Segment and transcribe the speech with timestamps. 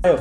[0.00, 0.16] Ayo.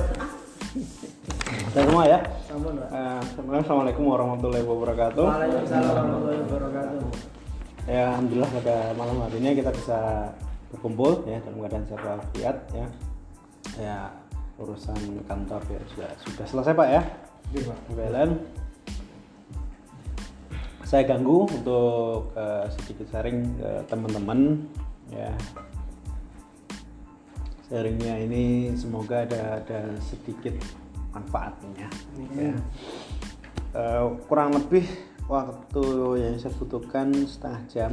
[1.71, 2.19] Kita semua ya.
[2.43, 2.91] Sampun, Pak.
[2.91, 3.19] Eh,
[3.63, 5.23] Assalamualaikum warahmatullahi wabarakatuh.
[5.23, 6.99] Waalaikumsalam warahmatullahi wabarakatuh.
[7.87, 9.99] Ya, alhamdulillah pada malam hari ini kita bisa
[10.67, 12.85] berkumpul ya dalam keadaan sehat walafiat ya.
[13.79, 13.97] Ya,
[14.59, 14.99] urusan
[15.31, 17.01] kantor ya sudah sudah selesai Pak ya.
[17.55, 17.79] Iya, Pak.
[17.95, 18.31] PLN.
[20.83, 24.59] Saya ganggu untuk eh, sedikit sharing ke teman-teman
[25.15, 25.31] ya.
[27.69, 30.57] Sharingnya ini semoga ada ada sedikit
[31.13, 31.85] manfaatnya.
[32.33, 32.53] Ya.
[33.77, 34.89] Eh, kurang lebih
[35.29, 35.85] waktu
[36.17, 37.91] yang saya butuhkan setengah jam.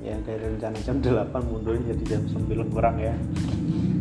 [0.00, 3.12] Ya dari rencana jam 8 mundur jadi jam 9 kurang ya.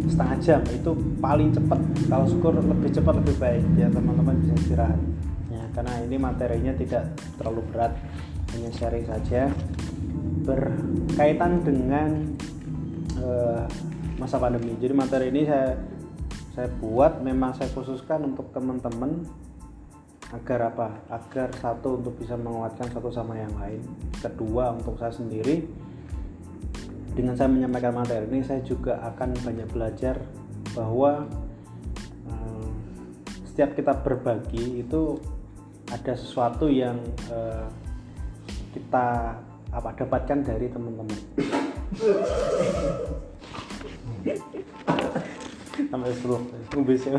[0.06, 1.82] Setengah jam itu paling cepat.
[2.06, 3.66] Kalau syukur lebih cepat lebih baik.
[3.74, 5.02] Ya teman-teman bisa istirahat.
[5.50, 7.10] Ya karena ini materinya tidak
[7.42, 7.98] terlalu berat.
[8.54, 9.50] Hanya sharing saja.
[10.46, 12.38] Berkaitan dengan
[13.18, 13.66] eh,
[14.20, 14.76] masa pandemi.
[14.76, 15.80] Jadi materi ini saya
[16.54, 19.24] saya buat memang saya khususkan untuk teman-teman
[20.36, 20.88] agar apa?
[21.08, 23.80] Agar satu untuk bisa menguatkan satu sama yang lain.
[24.20, 25.64] Kedua untuk saya sendiri
[27.16, 30.22] dengan saya menyampaikan materi ini saya juga akan banyak belajar
[30.78, 31.26] bahwa
[32.30, 32.70] eh,
[33.50, 35.18] setiap kita berbagi itu
[35.90, 37.02] ada sesuatu yang
[37.34, 37.68] eh,
[38.76, 39.36] kita
[39.70, 41.20] apa dapatkan dari teman-teman
[45.80, 46.44] sampai sepuluh
[46.84, 47.16] bisa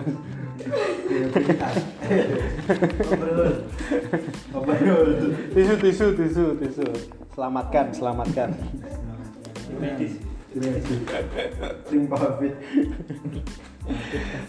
[5.57, 6.87] tisu tisu tisu tisu.
[7.33, 8.53] Selamatkan selamatkan.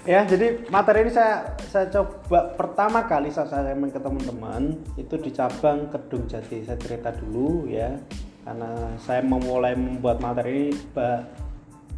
[0.04, 5.32] Ya jadi materi ini saya saya coba pertama kali saya saya ke teman-teman itu di
[5.32, 6.68] cabang Kedung Jati.
[6.68, 7.96] Saya cerita dulu ya
[8.44, 11.24] karena saya memulai membuat materi ini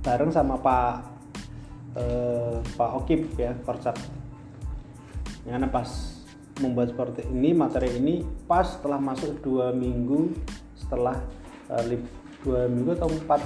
[0.03, 0.93] bareng sama Pak
[1.95, 3.95] eh, Pak Okip ya Korcat
[5.44, 5.88] karena pas
[6.59, 10.35] membuat seperti ini materi ini pas setelah masuk dua minggu
[10.75, 11.17] setelah
[11.72, 12.03] eh, lib
[12.44, 13.41] dua minggu atau empat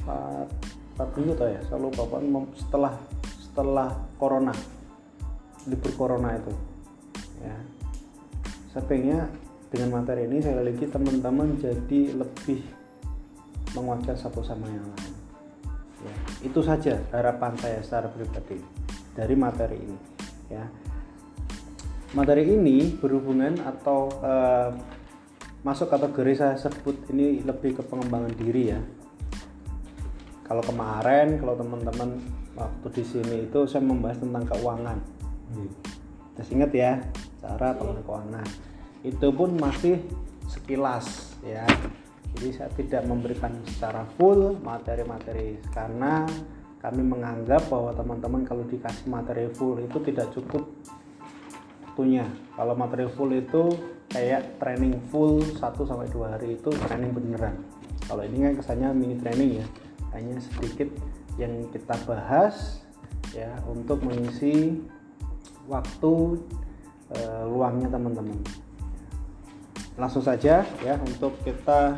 [0.00, 0.48] empat,
[0.96, 2.20] empat minggu atau ya saya lupa Pak.
[2.24, 2.92] Mem- setelah
[3.40, 4.56] setelah corona
[5.68, 6.52] libur corona itu
[7.44, 7.56] ya
[8.72, 9.20] saya pengennya
[9.72, 12.60] dengan materi ini saya lagi teman-teman jadi lebih
[13.76, 15.14] menguatkan satu sama yang lain.
[16.00, 16.16] Ya,
[16.48, 18.60] itu saja harapan saya secara pribadi
[19.12, 19.98] dari materi ini
[20.48, 20.64] ya.
[22.16, 24.70] Materi ini berhubungan atau eh,
[25.66, 28.80] masuk kategori saya sebut ini lebih ke pengembangan diri ya.
[30.46, 32.22] Kalau kemarin kalau teman-teman
[32.54, 34.98] waktu di sini itu saya membahas tentang keuangan.
[36.38, 36.92] Terus ingat ya
[37.42, 38.46] cara pengelolaan keuangan.
[39.02, 39.98] Itu pun masih
[40.46, 41.66] sekilas ya
[42.36, 46.28] jadi saya tidak memberikan secara full materi-materi karena
[46.84, 50.68] kami menganggap bahwa teman-teman kalau dikasih materi full itu tidak cukup
[51.96, 52.28] waktunya.
[52.52, 53.72] Kalau materi full itu
[54.12, 57.56] kayak training full 1 sampai dua hari itu training beneran.
[58.04, 59.66] Kalau ini kan kesannya mini training ya
[60.12, 60.92] hanya sedikit
[61.40, 62.84] yang kita bahas
[63.32, 64.76] ya untuk mengisi
[65.64, 66.12] waktu
[67.16, 68.44] eh, luangnya teman-teman.
[69.96, 71.96] Langsung saja ya untuk kita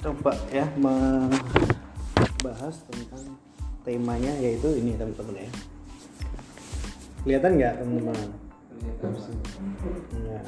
[0.00, 3.36] coba ya membahas tentang
[3.84, 5.52] temanya yaitu ini teman-teman ya
[7.20, 8.16] kelihatan nggak teman-teman.
[10.24, 10.40] Iya.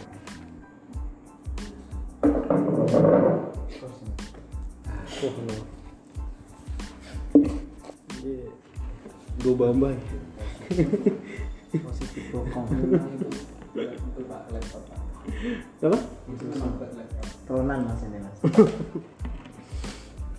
[9.42, 9.98] Gue bambang.
[11.72, 12.68] Positif bokong.
[15.82, 15.98] Apa?
[16.32, 17.26] Itu sampai laptop.
[17.52, 18.36] Ronan mas ini mas.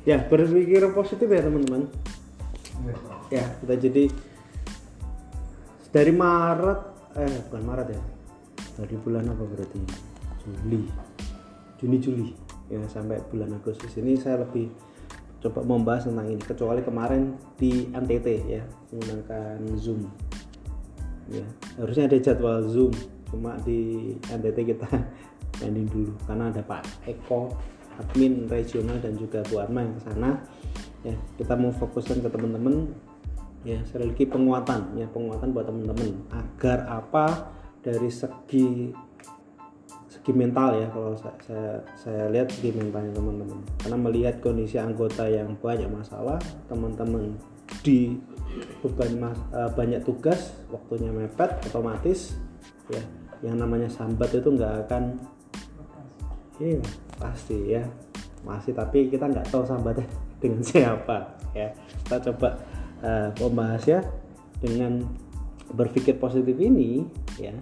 [0.03, 1.87] Ya, berpikir positif ya teman-teman.
[3.31, 4.03] Ya, kita jadi
[5.95, 6.79] dari Maret,
[7.15, 8.01] eh bukan Maret ya,
[8.83, 9.79] dari bulan apa berarti?
[10.43, 10.83] Juli,
[11.79, 12.29] Juni Juli,
[12.67, 14.67] ya sampai bulan Agustus ini saya lebih
[15.39, 16.43] coba membahas tentang ini.
[16.43, 20.03] Kecuali kemarin di NTT ya menggunakan Zoom.
[21.31, 21.47] Ya,
[21.79, 22.91] harusnya ada jadwal Zoom,
[23.31, 24.91] cuma di NTT kita
[25.63, 27.55] pending dulu karena ada Pak Eko
[27.99, 30.29] admin regional dan juga Bu Arma yang ke sana.
[31.03, 32.89] Ya kita mau fokuskan ke teman-teman.
[33.63, 36.09] Ya sekali lagi penguatan ya penguatan buat teman-teman.
[36.31, 37.55] Agar apa?
[37.83, 38.91] Dari segi
[40.07, 43.59] segi mental ya kalau saya saya, saya lihat segi mentalnya teman-teman.
[43.79, 46.39] Karena melihat kondisi anggota yang banyak masalah
[46.71, 47.35] teman-teman
[47.83, 48.15] di
[48.83, 52.37] beban mas, eh, banyak tugas waktunya mepet otomatis
[52.91, 53.01] ya
[53.43, 55.19] yang namanya sambat itu nggak akan
[56.61, 56.79] iya
[57.23, 57.87] pasti ya.
[58.43, 60.03] Masih tapi kita nggak tahu sambatnya
[60.43, 61.71] dengan siapa ya.
[62.03, 62.59] Kita coba
[62.99, 64.03] uh, ya
[64.59, 65.07] dengan
[65.71, 67.07] berpikir positif ini
[67.39, 67.55] ya.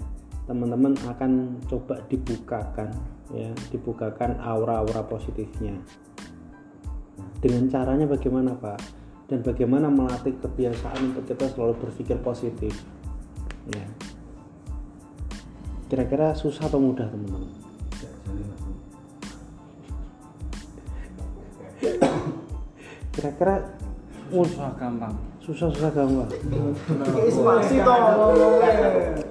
[0.49, 2.89] Teman-teman akan coba dibukakan
[3.29, 5.77] ya dibukakan aura-aura positifnya.
[7.37, 8.79] Dengan caranya bagaimana Pak?
[9.29, 12.73] Dan bagaimana melatih kebiasaan untuk kita selalu berpikir positif
[13.69, 13.85] ya.
[15.87, 17.60] Kira-kira susah atau mudah teman-teman
[23.21, 23.55] kira-kira
[24.31, 25.11] Susah gampang.
[25.39, 26.29] susah-susah gampang
[27.19, 28.31] Inspirasi toh.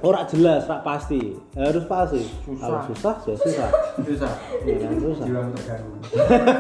[0.03, 2.61] ora jelas rak pasti harus pasti Susah.
[2.61, 3.69] kalau susah ya susah
[4.05, 4.33] Susah.
[4.63, 5.93] ya kan susah Jiwa terganggu.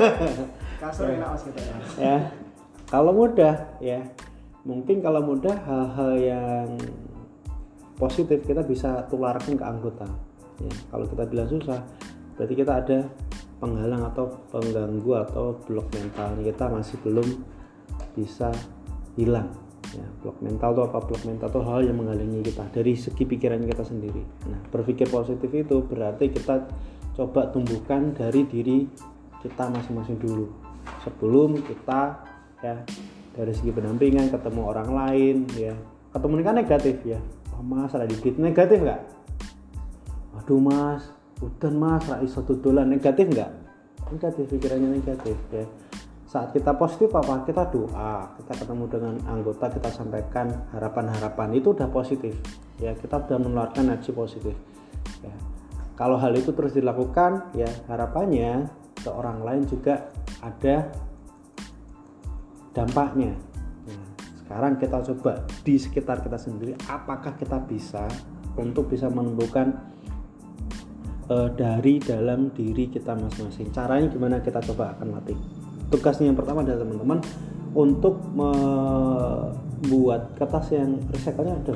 [0.80, 1.74] Kasur enak mas kita ya.
[2.00, 2.16] ya
[2.88, 4.00] kalau mudah ya
[4.62, 6.68] mungkin kalau mudah hal-hal yang
[7.94, 10.08] positif kita bisa tularkan ke anggota
[10.58, 11.84] ya kalau kita bilang susah
[12.34, 12.98] berarti kita ada
[13.60, 17.28] penghalang atau pengganggu atau blok mental kita masih belum
[18.16, 18.48] bisa
[19.14, 19.52] hilang
[19.92, 20.06] ya.
[20.24, 20.98] Blok mental itu apa?
[21.04, 24.24] Blok mental itu hal yang menghalangi kita dari segi pikiran kita sendiri.
[24.48, 26.66] Nah berpikir positif itu berarti kita
[27.20, 28.88] coba tumbuhkan dari diri
[29.44, 30.48] kita masing-masing dulu.
[31.04, 32.24] Sebelum kita
[32.64, 32.80] ya
[33.36, 35.76] dari segi pendampingan ketemu orang lain ya.
[36.10, 37.20] Ketemu kan negatif ya.
[37.54, 39.00] Oh, mas ada dikit negatif nggak?
[40.40, 43.50] Aduh mas udan mas ra iso dodolan negatif nggak
[44.12, 45.64] negatif pikirannya negatif ya.
[46.30, 47.42] Saat kita positif apa?
[47.42, 51.58] Kita doa kita ketemu dengan anggota kita sampaikan harapan-harapan.
[51.58, 52.34] Itu udah positif
[52.78, 52.94] ya.
[52.94, 54.54] Kita udah menularkan energi positif
[55.22, 55.34] ya.
[55.98, 60.08] Kalau hal itu terus dilakukan ya harapannya ke orang lain juga
[60.40, 60.88] ada
[62.70, 63.34] dampaknya.
[63.90, 64.06] Nah,
[64.44, 68.06] sekarang kita coba di sekitar kita sendiri apakah kita bisa
[68.54, 69.76] untuk bisa menumbuhkan
[71.30, 73.70] eh, dari dalam diri kita masing-masing.
[73.70, 75.38] Caranya gimana kita coba akan latih?
[75.90, 77.18] Tugasnya yang pertama adalah teman-teman
[77.70, 81.74] untuk membuat kertas yang recycle-nya ada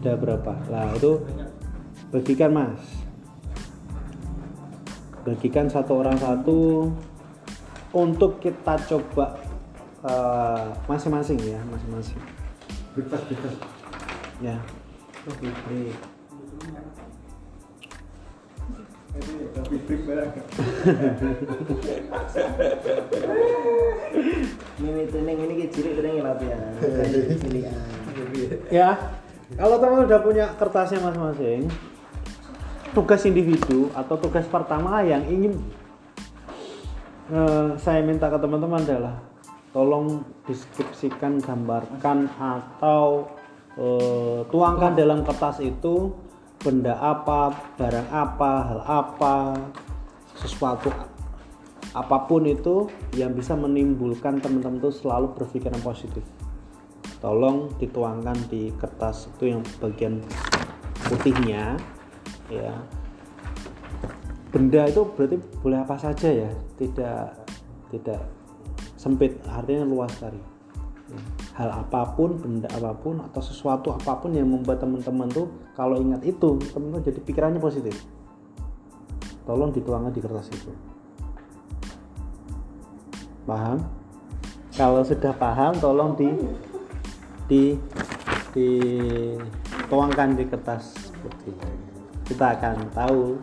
[0.00, 0.52] ada berapa?
[0.70, 1.22] Lah itu
[2.10, 2.82] bagikan mas.
[5.22, 6.90] Bagikan satu orang satu
[7.94, 9.38] untuk kita coba
[10.06, 12.18] eh, masing-masing ya masing-masing.
[14.40, 14.56] Ya.
[15.20, 15.80] Ini Tapi
[19.10, 20.30] barang.
[24.80, 26.60] Ini latihan.
[27.40, 27.76] Cilian.
[28.70, 28.94] ya
[29.58, 31.66] kalau teman udah punya kertasnya masing-masing
[32.94, 35.58] tugas individu atau tugas pertama yang ingin
[37.30, 39.16] eh, saya minta ke teman-teman adalah
[39.70, 43.30] tolong deskripsikan gambarkan atau
[43.78, 46.14] eh, tuangkan dalam kertas itu
[46.60, 49.34] benda apa barang apa hal apa
[50.36, 50.92] sesuatu
[51.96, 52.86] apa pun itu
[53.16, 56.22] yang bisa menimbulkan teman-teman itu selalu berpikiran positif
[57.18, 60.20] tolong dituangkan di kertas itu yang bagian
[61.08, 61.80] putihnya
[62.52, 62.76] ya
[64.52, 67.40] benda itu berarti boleh apa saja ya tidak
[67.88, 68.22] tidak
[69.00, 70.60] sempit artinya luas sekali
[71.10, 71.18] Ya.
[71.60, 76.00] Hal apa pun benda apa pun atau sesuatu apa pun yang membuat teman-teman tuh kalau
[76.00, 78.00] ingat itu teman-teman jadi pikirannya positif
[79.44, 80.72] tolong dituangkan di kertas itu
[83.44, 83.84] paham
[84.72, 86.32] kalau sudah paham tolong di
[87.44, 87.76] di
[88.56, 91.12] dituangkan di kertas
[91.44, 91.60] ini.
[92.24, 93.36] kita akan tahu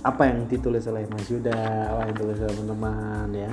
[0.00, 3.52] apa yang ditulis oleh Mas Yuda, apa yang ditulis oleh teman-teman ya.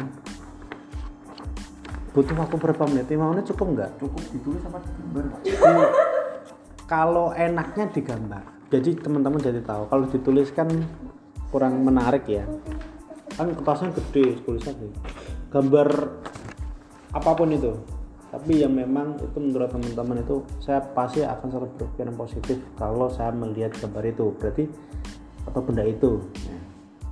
[2.18, 3.06] Butuh waktu berapa menit?
[3.14, 3.90] 5 menit cukup nggak?
[4.02, 5.26] Cukup ditulis apa digambar?
[5.46, 5.94] Di-
[6.90, 8.44] kalau enaknya digambar.
[8.74, 9.86] Jadi teman-teman jadi tahu.
[9.86, 10.66] Kalau ditulis kan
[11.54, 12.50] kurang menarik ya.
[13.38, 14.90] Kan kertasnya gede, tulisan sih.
[15.54, 15.88] Gambar
[17.14, 17.78] apa pun itu.
[18.34, 23.30] Tapi yang memang itu menurut teman-teman itu saya pasti akan selalu berpikiran positif kalau saya
[23.30, 24.34] melihat gambar itu.
[24.42, 24.66] Berarti
[25.46, 26.18] atau benda itu.
[26.50, 26.58] Ya.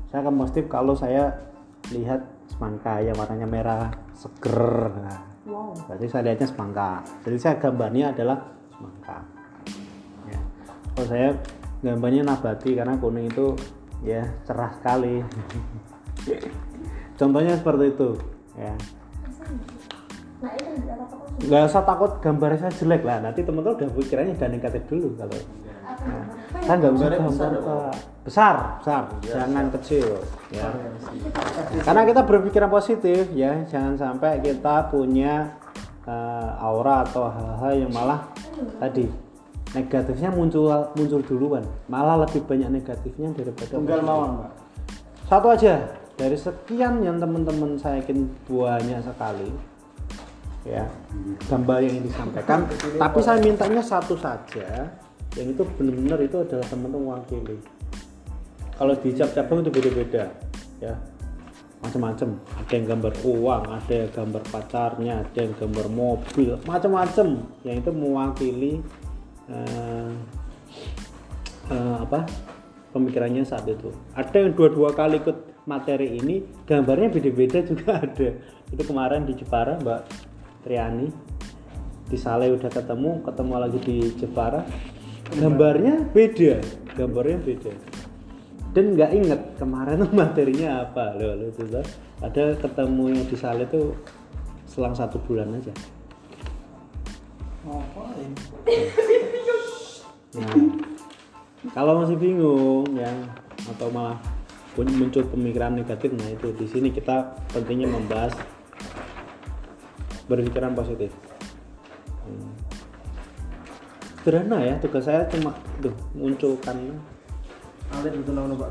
[0.09, 1.29] Saya akan positif kalau saya
[1.93, 4.91] lihat semangka yang warnanya merah seger.
[4.95, 5.21] Nah,
[5.85, 7.05] Berarti saya lihatnya semangka.
[7.21, 8.37] Jadi saya gambarnya adalah
[8.73, 9.17] semangka.
[10.25, 10.39] Ya.
[10.95, 11.29] Kalau saya
[11.85, 13.53] gambarnya nabati karena kuning itu
[14.01, 15.21] ya cerah sekali.
[17.19, 18.09] Contohnya seperti itu.
[18.57, 18.73] Ya.
[18.73, 18.77] Nah.
[21.35, 23.21] Nggak usah takut gambarnya saya jelek lah.
[23.21, 25.39] Nanti teman-teman udah pikirannya udah negatif dulu kalau.
[26.05, 26.25] Nah,
[26.65, 28.14] kan nggak usah Gambarnya gambar Pak.
[28.25, 30.17] Besar, besar, jangan kecil.
[30.49, 30.73] Ya.
[31.85, 35.53] Karena kita berpikiran positif ya, jangan sampai kita punya
[36.09, 38.25] eh, aura atau hal-hal yang malah
[38.81, 39.05] tadi
[39.77, 44.51] negatifnya muncul muncul duluan, malah lebih banyak negatifnya daripada Tunggal mawon, Pak.
[45.29, 45.85] Satu aja,
[46.17, 49.53] dari sekian yang teman-teman saya yakin banyak sekali
[50.65, 50.81] ya
[51.45, 52.65] gambar yang disampaikan.
[52.97, 54.89] Tapi saya mintanya satu saja
[55.37, 57.59] yang itu benar-benar itu adalah teman-teman mewakili
[58.75, 60.31] kalau di cap cabang itu beda-beda
[60.83, 60.95] ya.
[61.83, 67.77] Macam-macam ada yang gambar uang ada yang gambar pacarnya ada yang gambar mobil macam-macam yang
[67.77, 68.73] itu mewakili
[69.45, 70.11] eh,
[71.69, 72.25] eh, apa
[72.89, 73.91] pemikirannya saat itu.
[74.15, 78.29] Ada yang dua-dua kali ikut materi ini gambarnya beda-beda juga ada.
[78.71, 80.01] Itu kemarin di Jepara Mbak
[80.65, 81.07] Triani
[82.05, 84.61] di Sale udah ketemu ketemu lagi di Jepara.
[85.25, 86.61] Gambarnya beda
[86.95, 87.73] gambarnya beda
[88.75, 91.87] dan nggak inget kemarin tuh materinya apa loh loh itu tuh.
[92.19, 93.95] ada ketemu yang di Sale tuh
[94.67, 95.71] selang satu bulan aja
[97.65, 98.31] Ngapain?
[100.37, 100.53] Nah,
[101.73, 103.09] kalau masih bingung ya
[103.73, 104.21] atau malah
[104.77, 108.37] pun- muncul pemikiran negatif, nah itu di sini kita pentingnya membahas
[110.29, 111.09] berpikiran positif.
[112.27, 112.53] Hmm.
[114.21, 117.01] Sederhana ya, tugas saya cuma tuh munculkan
[117.91, 118.69] Pak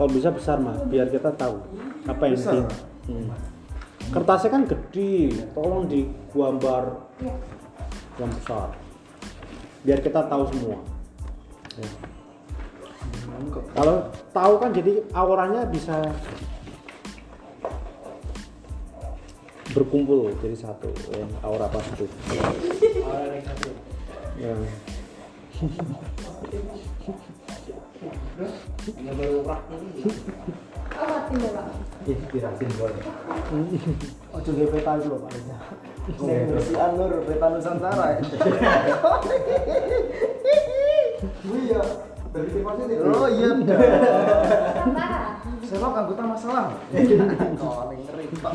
[0.00, 1.60] Oh, kalau bisa besar mah, biar kita tahu
[2.08, 2.64] apa yang Besar?
[3.04, 3.28] Hmm.
[4.10, 7.34] kertasnya kan gede, tolong digambar Iya.
[8.16, 8.68] yang besar,
[9.84, 10.80] biar kita tahu semua.
[11.76, 11.88] Ya.
[13.76, 13.96] Kalau
[14.32, 16.00] tahu kan jadi auranya bisa
[19.70, 22.08] berkumpul jadi satu ya, aura positif.
[23.04, 23.74] Orang negatif.
[24.40, 24.52] Ya.
[28.96, 29.44] Hanya baru.
[31.00, 31.66] Oh, mati ya, Pak.
[32.04, 33.04] Inspirasi boleh.
[34.36, 35.56] Ojo ge peta itu loh Pak Reza.
[36.18, 38.06] Sing bersih anur peta Nusantara.
[38.16, 38.22] ya.
[41.40, 41.80] Iya,
[42.32, 42.96] berpikir positif.
[43.04, 43.50] Oh iya.
[43.60, 45.20] Nusantara.
[45.68, 46.66] Selok anggota masalah.
[46.90, 48.54] Calling ngeri Pak.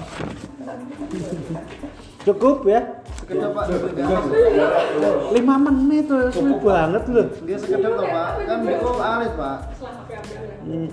[2.26, 2.82] Cukup ya,
[3.26, 3.66] Sekedar Pak.
[5.34, 7.26] lima menit tuh sulit banget loh.
[7.42, 8.30] Dia sekedar toh Pak.
[8.46, 9.58] Kan itu alit Pak.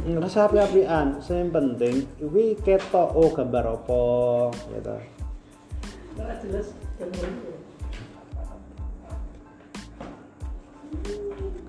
[0.09, 4.05] Ngerasa api-apian, yang penting ini ketok oh gambar apa
[4.73, 4.97] gitu.
[6.17, 6.73] Jelas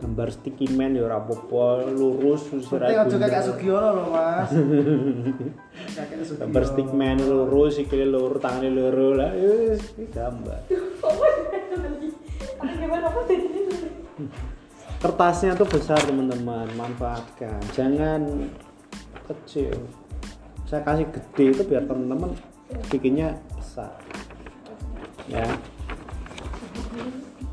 [0.03, 3.43] gambar sticky man ya ora apa-apa, lurus ora aja kayak.
[3.47, 4.51] Sugiono loh Mas.
[6.43, 9.79] Gambar stickman lurus sikile lurus tangane loro lah wis
[10.11, 10.69] gambar.
[14.99, 17.63] Kertasnya tuh besar teman-teman manfaatkan.
[17.71, 18.51] Jangan
[19.31, 19.71] kecil.
[20.67, 22.35] Saya kasih gede itu biar teman-teman
[22.91, 23.95] bikinnya besar.
[25.31, 25.47] Ya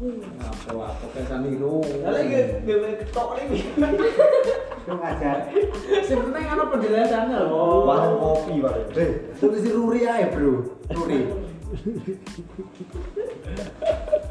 [0.01, 1.85] Apa apa kayak Saniro.
[1.85, 3.59] Lagi gawe ketok lagi.
[4.89, 5.39] ngajar.
[6.09, 7.85] Sing penting ana penjelasannya loh.
[7.85, 8.97] Warung kopi, Pak.
[8.97, 10.81] Eh, tulis Ruri aja, Bro.
[10.89, 11.21] Ruri.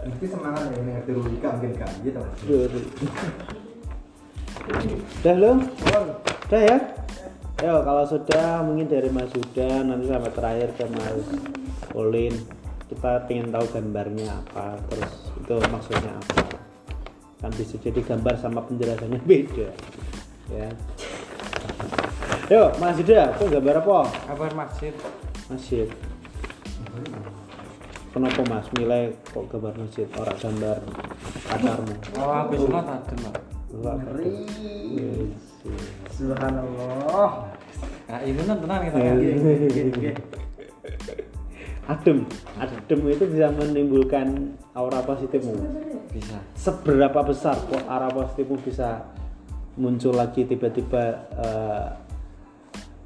[0.09, 2.21] Mesti semangat ya ngerti Ruri kan mungkin kan gitu.
[5.19, 5.51] udah lo
[6.47, 6.77] udah ya
[7.59, 11.27] Yo, kalau sudah mungkin dari Mas Yuda nanti sampai terakhir ke Mas
[11.91, 12.31] Ulin
[12.89, 16.41] kita pengen tahu gambarnya apa terus itu maksudnya apa
[17.39, 19.69] kan bisa jadi gambar sama penjelasannya beda
[20.49, 20.69] ya
[22.49, 24.09] Yo, Mas Yuda, itu gambar apa?
[24.25, 24.89] Kabar masjid.
[25.53, 25.85] Masjid.
[28.09, 30.77] Kenapa Mas nilai kok gambar masjid orang gambar
[31.45, 31.93] pacarmu?
[32.17, 32.59] Oh, habis.
[32.65, 34.01] Enggak.
[34.01, 34.33] Ngeri.
[34.97, 35.41] Yes.
[36.17, 37.53] Subhanallah.
[38.09, 38.97] Nah, ini tenang kita.
[38.97, 40.13] Iya.
[41.89, 42.21] Adem,
[42.61, 45.57] adem itu bisa menimbulkan aura positifmu.
[46.13, 46.37] Bisa.
[46.53, 49.09] Seberapa besar kok aura positifmu bisa
[49.73, 51.03] muncul lagi tiba-tiba
[51.33, 51.87] eh,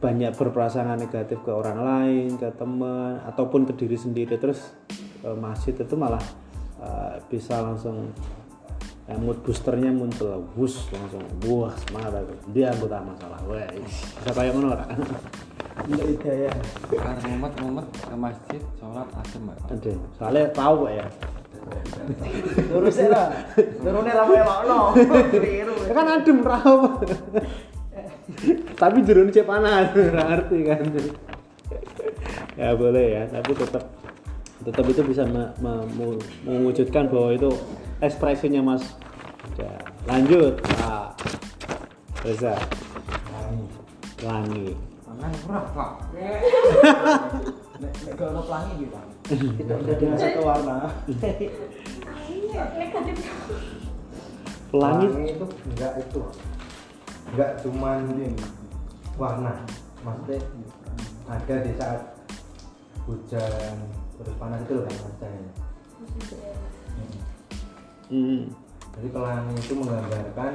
[0.04, 4.76] banyak berprasangka negatif ke orang lain, ke teman, ataupun ke diri sendiri terus
[5.24, 6.20] eh, masjid itu malah
[6.84, 8.12] eh, bisa langsung
[9.08, 12.36] eh, mood boosternya muncul, wus langsung, wah semangat aku.
[12.52, 14.84] dia anggota masalah, wah bisa kayak ora?
[15.84, 16.54] Untuk hidayah.
[16.88, 19.58] Karena mumet mumet ke masjid sholat adem, Pak.
[19.74, 21.08] Ada, soalnya tahu Pak, ya.
[22.72, 23.28] Lurus ya lah.
[23.56, 24.80] Turunnya lah melokno.
[25.32, 25.76] Keliru.
[25.88, 26.90] Ya kan adem rawa.
[28.80, 30.84] tapi jerun cek panas, ngerti kan.
[32.56, 33.84] ya boleh ya, tapi tetap
[34.64, 37.52] tetap itu bisa me- me- mewujudkan bahwa itu
[38.00, 38.96] ekspresinya Mas.
[39.60, 39.76] Ya,
[40.08, 41.20] lanjut, Pak
[42.24, 42.56] Reza.
[44.24, 44.93] Langi.
[45.24, 45.92] Mangan murah, Pak.
[47.80, 49.06] Nek gak ono pelangi iki, Pak.
[49.64, 50.76] Tidak udah dengan satu warna.
[52.28, 53.16] Iya, negatif.
[54.68, 56.22] Pelangi Pelangi itu enggak itu.
[57.32, 58.36] Enggak cuman ini
[59.16, 59.64] warna
[60.04, 60.44] maksudnya
[61.32, 62.02] ada di saat
[63.08, 63.76] hujan
[64.20, 65.52] terus panas itu loh kan cahaya
[68.12, 68.46] Hmm.
[68.94, 70.54] Jadi pelangi itu menggambarkan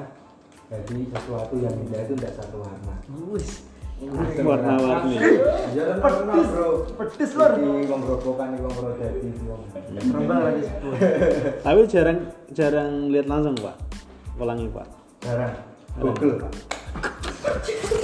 [0.69, 2.95] jadi sesuatu yang indah itu tidak satu warna
[3.99, 5.14] Warna-warni.
[5.19, 6.87] kan bro
[7.59, 8.75] di wong grobokan di wong
[10.14, 10.99] Rembang lagi sepuluh.
[11.67, 12.19] Tapi jarang
[12.55, 13.75] jarang lihat langsung pak,
[14.38, 14.87] pelangi pak.
[15.26, 15.50] jarang
[15.99, 16.52] google pak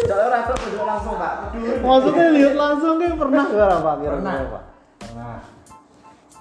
[0.05, 1.35] Soalnya orang tuh udah langsung pak.
[1.79, 4.35] Maksudnya lihat langsung kan pernah gak pak kira Pernah.
[4.51, 4.65] pak?
[4.99, 5.37] pernah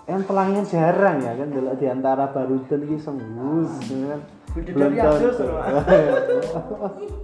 [0.03, 4.19] Yang pelanginya jarang ya kan dulu di antara barudan ki sembus kan.
[4.53, 6.13] Loh, Pak.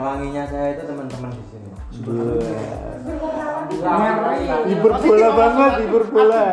[0.00, 1.68] pelanginya saya itu teman-teman di sini
[2.00, 2.96] Buah.
[4.64, 6.44] Hibur bola banget, hibur bola.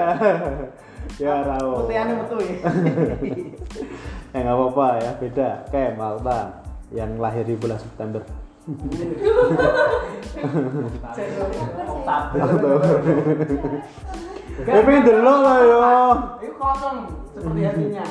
[1.17, 1.87] ya rawo.
[1.87, 2.57] Putihannya betul ya.
[4.35, 5.49] Eh nggak apa-apa ya, beda.
[5.71, 6.59] Kayak Malta
[6.91, 8.19] yang lahir di bulan September.
[14.67, 15.79] Tapi delok lah yo.
[16.43, 16.97] Itu kosong
[17.31, 18.05] seperti hatinya.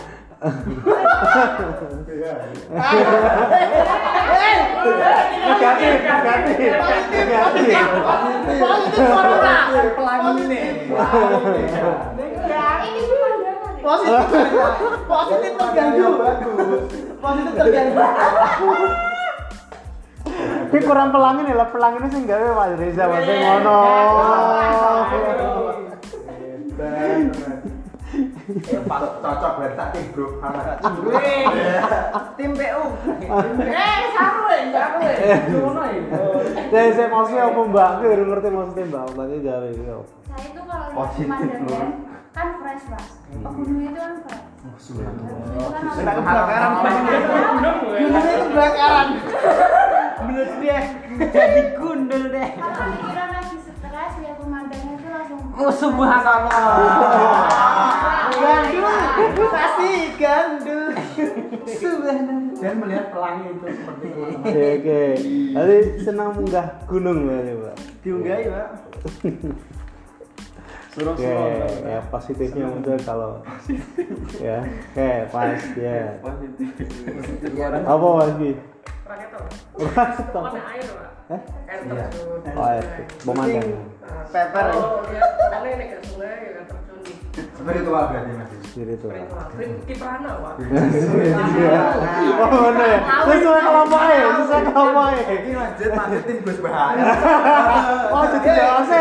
[5.47, 6.77] Negatif, negatif,
[7.09, 7.81] negatif.
[8.61, 9.73] Positif corona.
[9.97, 10.61] Pelangi ini.
[10.77, 10.85] Ini
[13.09, 13.81] pemandangan.
[13.81, 14.45] Positif.
[15.09, 16.21] Positif terganggu.
[17.17, 18.05] Positif terganggu.
[20.67, 23.81] Tapi kurang pelangi nih lah, pelangi ini sih enggak ya Mas Reza, Mas ngono.
[28.47, 30.27] Cocok berarti tak tim bro
[32.39, 32.85] Tim PU.
[33.67, 35.15] Eh, saru ya, saru ya.
[36.71, 37.87] Saya saya maksudnya apa Mbak?
[37.91, 39.05] Aku baru ngerti maksudnya Mbak.
[39.19, 39.99] Tadi gawe gitu.
[40.31, 41.51] Saya itu kalau Positif,
[42.37, 43.07] kan fresh mas.
[43.41, 44.45] Pegunungan itu kan fresh.
[44.87, 45.15] Itu kan.
[47.97, 49.09] Gunungnya itu kebakaran.
[50.17, 50.79] Menurut dia
[51.17, 52.49] jadi gundul deh.
[52.57, 53.36] Kalau pikiran
[55.57, 56.53] Oh subhanallah.
[58.37, 59.49] Gandul.
[59.49, 60.93] Kasih gandul.
[61.65, 62.61] Subhanallah.
[62.61, 64.21] Dan melihat pelangi itu seperti itu.
[64.37, 65.03] Oke oke.
[65.57, 67.77] Tadi senang munggah gunung berarti Mbak.
[68.05, 68.69] Diunggahi, Pak.
[70.97, 71.29] Oke,
[71.85, 73.45] ya positifnya muncul kalau
[74.41, 76.17] ya, oke pas ya.
[77.85, 78.51] Apa lagi?
[79.05, 80.41] Raketo.
[81.27, 81.41] Eh?
[82.57, 82.85] Oh, air.
[83.29, 83.77] Pemandangan.
[84.33, 84.67] Pepper.
[87.37, 89.17] seperti itu pak berarti mas Spiritual.
[89.89, 90.55] Kiprana, Pak.
[92.37, 92.99] Oh, mana ya?
[93.25, 95.23] Sesuai kelompok ya, sesuai kelompok ya.
[95.33, 97.05] ini masjid masjid tim Gus Bahaya
[98.13, 99.01] Oh, jadi dewasa.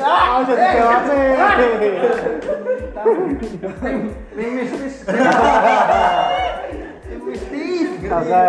[0.00, 1.19] Oh, jadi dewasa.
[4.34, 4.94] Tim mistis.
[7.26, 7.88] Mistis.
[8.10, 8.46] Oke.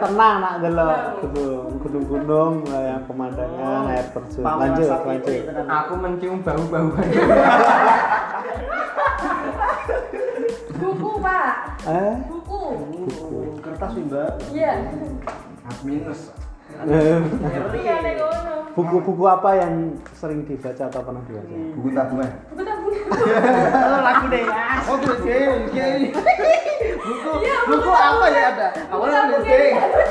[0.00, 1.46] Tenang nak delok gitu.
[1.80, 4.44] Gunung-gunung yang pemandangan air terjun.
[4.44, 5.42] Lanjut, lanjut.
[5.68, 7.06] Aku mencium bau-bauan.
[10.80, 11.52] Buku pak.
[11.84, 12.14] Eh?
[12.28, 12.62] Buku.
[13.60, 14.30] Kertas sih, Mbak.
[14.52, 14.72] Iya.
[15.84, 16.32] minus.
[18.70, 21.54] Buku-buku apa yang sering dibaca atau pernah dibaca?
[21.76, 23.02] buku tabungan Buku tabungan.
[23.90, 24.44] Oh, lagu deh.
[24.86, 25.14] Oh, buku
[27.00, 27.30] Buku
[27.68, 28.68] buku apa ya ada?
[28.88, 30.10] Awalnya Buku tulis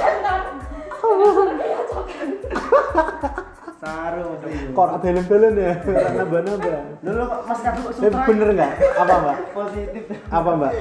[3.79, 3.83] tabungan.
[3.83, 4.75] Saru sih.
[4.75, 5.73] Kok ada belen-belen ya?
[5.79, 6.77] Orang nambah-nambah.
[6.99, 8.23] Dulu kok Mas Kadu kok Eh, sutra.
[8.27, 8.71] bener nggak?
[8.97, 9.37] Apa mbak?
[9.55, 10.03] Positif.
[10.27, 10.73] Apa mbak?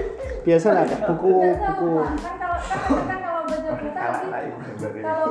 [0.42, 0.86] Biasa nggak?
[0.88, 1.00] Kak?
[1.08, 1.90] Buku tahu, buku.
[2.18, 4.00] Kan kalau kan, kan kalau baca berita
[4.98, 5.26] kalau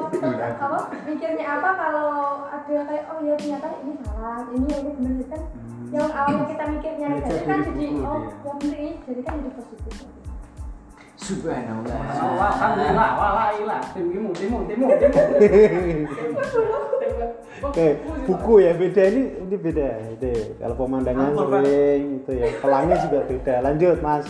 [0.58, 2.10] apa mikirnya apa kalau
[2.48, 5.42] ada kayak oh ya ternyata ini salah ini ini benar kan
[5.88, 9.94] yang awalnya kita mikirnya negatif kan jadi oh ya benar ini jadi kan jadi positif
[11.18, 11.98] Subhanallah.
[12.14, 13.82] Alhamdulillah, walailah.
[13.98, 16.08] Timu, timu, timu, timu.
[17.58, 17.98] Oke,
[18.30, 20.14] buku ya beda ini ini beda.
[20.14, 20.30] Itu
[20.62, 22.48] kalau pemandangan sering itu ya.
[22.62, 23.56] Pelangi juga beda.
[23.66, 24.30] Lanjut mas.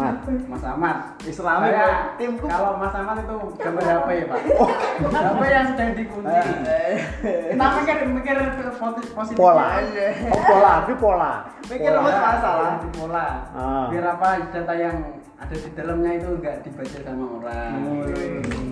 [0.00, 0.16] Mas.
[0.48, 0.96] Mas Ahmad.
[1.22, 1.92] Islami Pak.
[2.16, 2.44] Timku.
[2.44, 4.40] Kalau Mas Ahmad itu gambar HP, Pak.
[5.04, 6.40] HP yang sedang dikunci.
[7.20, 8.36] Kita mikir mikir
[8.74, 9.36] posi- positif.
[9.36, 9.66] Pola.
[10.32, 11.32] Oh, pola, tapi pola.
[11.68, 11.98] Mikir Pola.
[12.00, 12.70] rumus masalah.
[12.80, 13.26] Di pola.
[13.52, 13.84] Ah.
[13.92, 14.96] Biar apa data yang
[15.40, 17.72] ada di dalamnya itu enggak dibaca sama orang.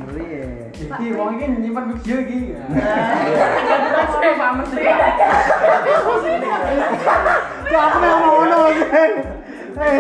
[0.05, 0.49] Ngeri ya.
[0.79, 2.41] Iki wong iki nyimpen video iki.
[4.09, 4.85] Oke, Pak Menteri.
[7.69, 8.85] Kok aku mau ngono sih?
[9.79, 9.99] Eh,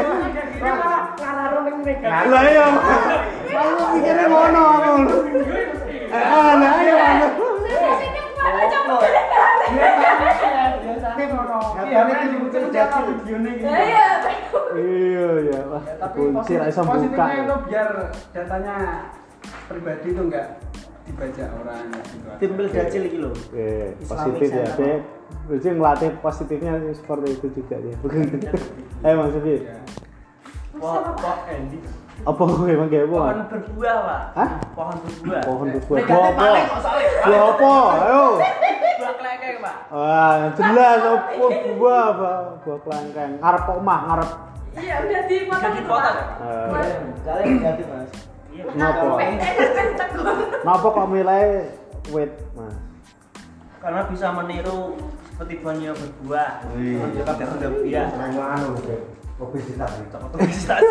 [1.18, 2.06] Ngararo ning mereka.
[2.30, 2.66] lah ya.
[3.58, 4.92] Aku mikirnya ngono aku.
[6.08, 6.96] Eh, ah, lah ya.
[11.88, 13.00] Iya, ini dibutuh jatuh.
[13.08, 13.64] videone iki.
[13.64, 14.08] ya ya
[14.78, 15.84] Iya ya, Mas.
[15.88, 16.92] Ya, tapi Kunci positif, ra iso buka.
[16.92, 17.88] positifnya itu biar
[18.36, 18.74] datanya
[19.66, 20.46] pribadi itu enggak
[21.08, 23.30] dibaca orang gitu Tim Pildacil iki lho.
[24.04, 24.66] Positif ya.
[25.48, 27.96] Berarti ngelatih positifnya seperti itu juga dia.
[28.04, 28.20] Bukan.
[29.00, 29.60] Eh Mas Sufit.
[30.78, 31.78] Kok kok Andy?
[32.26, 33.46] Apa emang kayak Pohon apa?
[33.46, 34.22] berbuah, Pak.
[34.34, 34.50] Hah?
[34.74, 35.42] Pohon berbuah.
[35.46, 35.98] Pohon berbuah.
[36.02, 36.46] Buah apa?
[36.50, 36.66] kok.
[37.22, 37.72] Buah apa?
[37.94, 38.24] Ayo.
[38.98, 39.76] Buah kelengkeng, Pak.
[39.94, 41.46] Wah, jelas apa
[41.78, 42.30] buah apa?
[42.66, 43.30] Buah kelangkang.
[43.38, 44.30] Ngarep omah, ngarep.
[44.78, 46.26] Iya, udah dipotong Udah itu, dipotong, Pak.
[46.38, 46.88] Eh, Mas.
[47.22, 48.10] Kalian negatif, Mas.
[48.50, 48.62] Iya.
[48.66, 49.04] Kenapa?
[49.22, 50.26] Enak tegur.
[50.58, 51.46] Kenapa kok milih
[52.10, 52.76] wit, Mas?
[53.78, 54.78] Karena bisa meniru
[55.30, 56.50] seperti buahnya berbuah.
[56.74, 56.98] Wih.
[56.98, 58.06] Menunjukkan berbuah.
[59.38, 60.18] Obesitas itu.
[60.34, 60.82] Obesitas.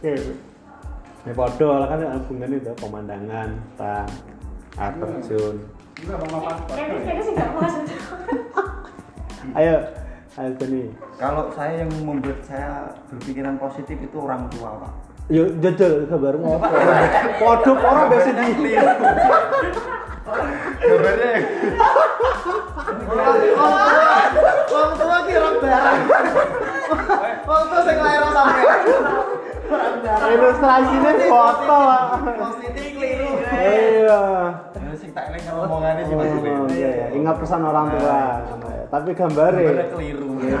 [0.00, 0.14] Oke.
[1.26, 4.06] Ya podo lah kan hubungan itu pemandangan, tang,
[4.78, 5.56] air terjun.
[9.58, 9.76] Ayo,
[10.38, 10.82] ayo Tony.
[11.18, 14.92] Kalau saya yang membuat saya berpikiran positif itu orang tua, Pak.
[15.26, 16.70] Yo jajal kabar ngopo.
[17.42, 18.70] Podo orang biasa di.
[20.86, 21.32] Kabarnya
[24.86, 25.98] Wong tua ki orang barang.
[27.42, 28.22] Wong tua sing sampean.
[29.66, 30.30] Orang barang.
[31.26, 32.02] Foto, Pak.
[32.38, 33.30] Positif keliru.
[33.42, 34.22] Iya.
[34.78, 36.50] Ya, sing tak eling ngomongannya cuma Oh, suwe.
[36.70, 37.06] iya, iya.
[37.10, 38.46] Ingat pesan orang tua.
[38.86, 39.66] Tapi gambarnya.
[39.66, 40.30] Gambarnya keliru.
[40.38, 40.58] Iya.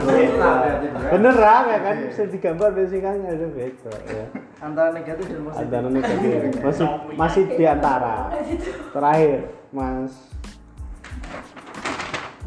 [1.14, 1.96] Bener lah, ya kan?
[2.10, 4.26] Bisa digambar basicnya ada beda ya.
[4.58, 5.62] Antara negatif dan positif.
[5.62, 6.34] Antara negatif.
[6.58, 8.14] Masih masih di antara.
[8.94, 9.38] Terakhir,
[9.70, 10.10] Mas.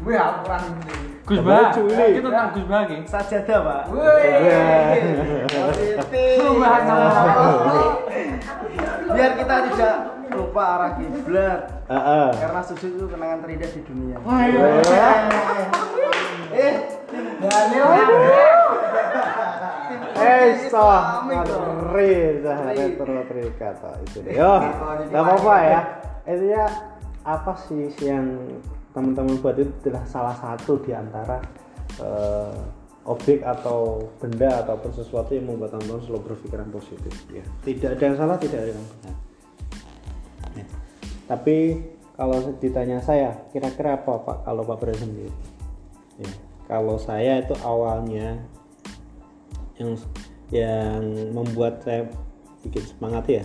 [0.00, 0.96] Gue akuran ini
[1.28, 1.70] Gus Bah.
[1.76, 3.82] Itu tentang Gus Bah ini Sajadah, Pak.
[6.10, 7.06] Perubahan sama
[9.14, 9.96] Biar kita tidak
[10.30, 11.60] lupa arah kiblat.
[11.90, 12.28] Heeh.
[12.38, 14.16] Karena sujud itu kenangan terindah di dunia.
[14.22, 15.10] Iya.
[16.54, 16.74] Eh,
[17.42, 17.88] Daniel.
[20.20, 21.80] Eh, so, Islamik dong.
[21.80, 23.24] ngeri, retro
[23.56, 24.36] kata itu deh.
[24.36, 24.52] Yo,
[25.08, 25.80] nggak apa-apa ya.
[26.28, 26.64] Intinya
[27.24, 28.36] apa sih yang
[28.90, 31.38] teman-teman buat itu adalah salah satu di antara
[32.02, 32.58] eh,
[33.06, 37.12] objek atau benda ataupun sesuatu yang membuat teman-teman selalu berpikiran positif.
[37.32, 39.14] Ya, tidak ada yang salah, tidak ada yang benar.
[40.58, 40.66] Ya.
[41.30, 41.56] Tapi
[42.18, 45.32] kalau ditanya saya, kira-kira apa Pak kalau Pak Bro sendiri?
[46.20, 46.30] Ya,
[46.68, 48.44] kalau saya itu awalnya
[49.80, 49.96] yang
[50.52, 52.10] yang membuat saya
[52.60, 53.44] bikin semangat ya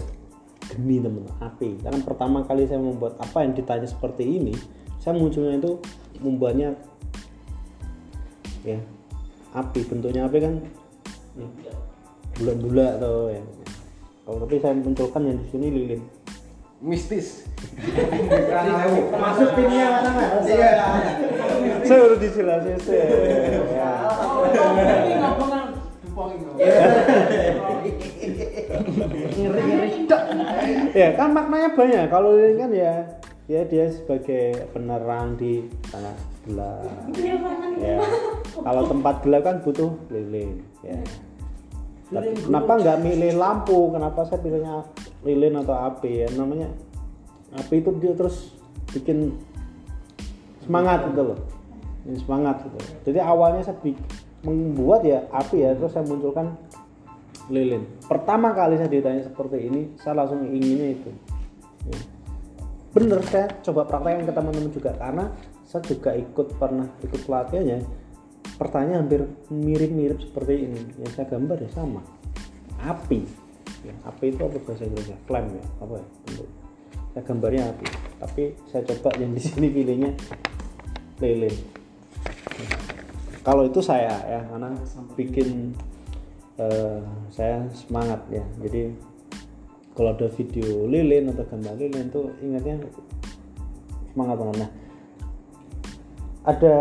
[0.65, 4.55] geni teman api karena pertama kali saya membuat apa yang ditanya seperti ini
[5.05, 5.77] saya munculnya itu
[6.17, 6.73] membuatnya
[8.65, 8.81] ya
[9.53, 10.57] api bentuknya api kan
[11.37, 11.45] ya,
[12.41, 13.45] bulat-bulat atau ya
[14.25, 16.01] kalau tapi saya munculkan yang di sini lilin
[16.81, 17.45] mistis
[19.15, 20.45] Masuk timnya mana, Mas?
[20.49, 20.71] Iya.
[21.85, 23.05] saya udah dijelasin sih ya.
[30.09, 30.25] kan
[30.97, 33.05] ya kan maknanya banyak kalau lilin kan ya
[33.45, 36.89] ya dia sebagai penerang di tanah gelap.
[37.77, 38.01] Ya.
[38.57, 40.97] Kalau tempat gelap kan butuh lilin ya.
[42.09, 43.93] Tapi kenapa nggak milih lampu?
[43.93, 44.85] Kenapa saya pilihnya
[45.25, 46.25] lilin atau api?
[46.25, 46.69] Ya namanya
[47.53, 48.53] api itu dia terus
[48.93, 49.37] bikin
[50.65, 51.39] semangat gitu loh.
[52.05, 52.77] Ini semangat gitu.
[53.09, 53.77] Jadi awalnya saya
[54.45, 56.57] membuat ya api ya terus saya munculkan
[57.49, 57.85] lilin.
[58.09, 61.09] Pertama kali saya ditanya seperti ini saya langsung inginnya itu.
[61.89, 62.14] Ya.
[62.95, 65.27] Bener saya coba praktekkan ke teman-teman juga karena
[65.67, 67.79] saya juga ikut pernah ikut pelatihannya.
[68.55, 70.79] Pertanyaan hampir mirip-mirip seperti ini.
[71.03, 72.01] Yang saya gambar ya sama.
[72.79, 73.27] Api.
[73.83, 75.65] Ya, api itu apa bahasa Inggrisnya flame ya?
[75.83, 76.07] Apa ya?
[76.23, 76.49] Bentuk.
[77.11, 77.85] Saya gambarnya api.
[78.23, 80.15] Tapi saya coba yang di sini pilihnya
[81.19, 81.55] lilin
[83.45, 84.73] kalau itu saya ya karena
[85.13, 85.77] bikin
[86.57, 88.41] eh, saya semangat ya.
[88.57, 88.89] Jadi
[89.95, 92.83] kalau ada video lilin atau gambar lilin tuh ingatnya
[94.11, 94.57] semangat banget.
[94.61, 94.71] Nah
[96.45, 96.77] ada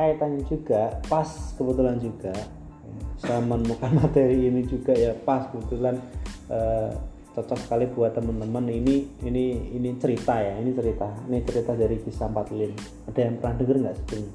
[0.00, 1.28] kaitannya juga pas
[1.60, 6.00] kebetulan juga ya, saya menemukan materi ini juga ya pas kebetulan
[6.48, 6.90] eh,
[7.34, 8.70] cocok sekali buat teman-teman.
[8.70, 12.72] Ini ini ini cerita ya ini cerita ini cerita dari kisah empat lilin.
[13.10, 14.34] Ada yang pernah denger nggak sebelumnya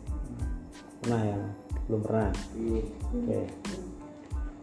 [1.00, 1.40] pernah ya?
[1.88, 2.30] Belum pernah?
[3.16, 3.42] Oke.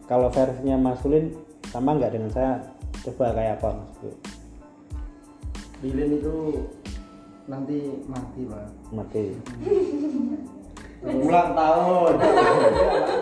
[0.07, 1.35] Kalau versinya Mas Ulin
[1.67, 2.63] sama nggak dengan saya
[3.07, 4.19] coba kayak apa Mas Ulin?
[5.77, 6.35] Lilin itu
[7.47, 7.77] nanti
[8.09, 8.65] mati, Pak.
[8.91, 9.23] mati
[11.05, 12.13] Ulang tahun.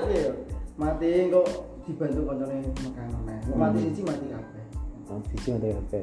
[0.06, 0.32] Iya,
[0.78, 1.48] mati kok
[1.90, 3.38] dibantu koncone makan meneh.
[3.42, 4.64] Kok mati siji mati kabeh.
[5.06, 6.02] mati sih ada apa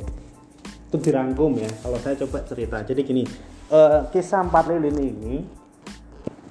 [0.92, 3.25] itu dirangkum ya kalau saya coba cerita jadi gini
[3.73, 5.35] eh, kisah empat lilin ini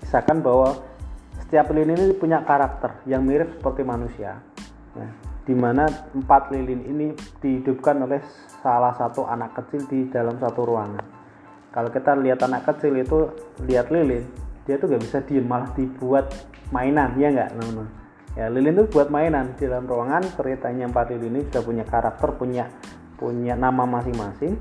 [0.03, 0.81] kisahkan bahwa
[1.45, 4.41] setiap lilin ini punya karakter yang mirip seperti manusia
[4.91, 5.07] Nah,
[5.51, 5.83] di mana
[6.15, 7.07] empat lilin ini
[7.43, 8.23] dihidupkan oleh
[8.63, 11.03] salah satu anak kecil di dalam satu ruangan.
[11.75, 13.35] Kalau kita lihat anak kecil itu
[13.67, 14.23] lihat lilin,
[14.63, 16.31] dia tuh nggak bisa diem malah dibuat
[16.71, 17.87] mainan, ya nggak, teman-teman?
[18.31, 20.23] Ya, lilin itu buat mainan di dalam ruangan.
[20.39, 22.71] Ceritanya empat lilin ini sudah punya karakter, punya
[23.19, 24.55] punya nama masing-masing.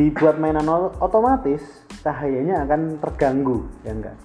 [0.00, 0.64] Dibuat mainan
[0.96, 1.60] otomatis
[2.00, 4.16] cahayanya akan terganggu, ya enggak?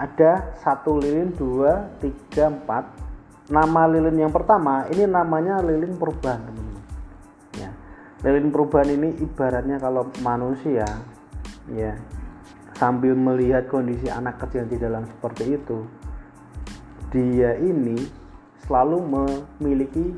[0.00, 3.04] Ada satu lilin, dua, tiga, empat.
[3.46, 6.84] Nama lilin yang pertama ini namanya lilin perubahan, teman-teman.
[7.54, 7.70] Ya,
[8.26, 10.86] lilin perubahan ini ibaratnya kalau manusia,
[11.70, 11.94] ya,
[12.74, 15.86] sambil melihat kondisi anak kecil di dalam seperti itu,
[17.14, 17.96] dia ini
[18.66, 20.10] selalu memiliki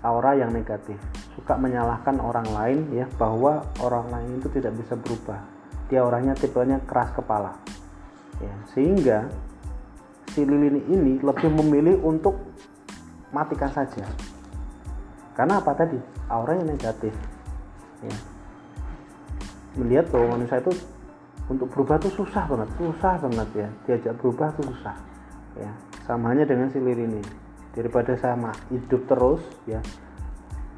[0.00, 0.96] aura yang negatif.
[1.36, 5.40] Suka menyalahkan orang lain ya bahwa orang lain itu tidak bisa berubah.
[5.92, 7.52] Dia orangnya tipenya keras kepala.
[8.40, 9.28] Ya sehingga
[10.32, 12.40] si lilin ini lebih memilih untuk
[13.32, 14.08] matikan saja.
[15.36, 15.96] Karena apa tadi?
[16.28, 17.12] Auranya negatif.
[18.04, 18.16] Ya.
[19.76, 20.72] Melihat bahwa manusia itu
[21.48, 23.68] untuk berubah itu susah banget susah banget ya.
[23.88, 24.96] Diajak berubah itu susah
[25.56, 25.72] ya.
[26.04, 27.32] Sama halnya dengan si lilin ini.
[27.72, 29.80] Daripada sama hidup terus ya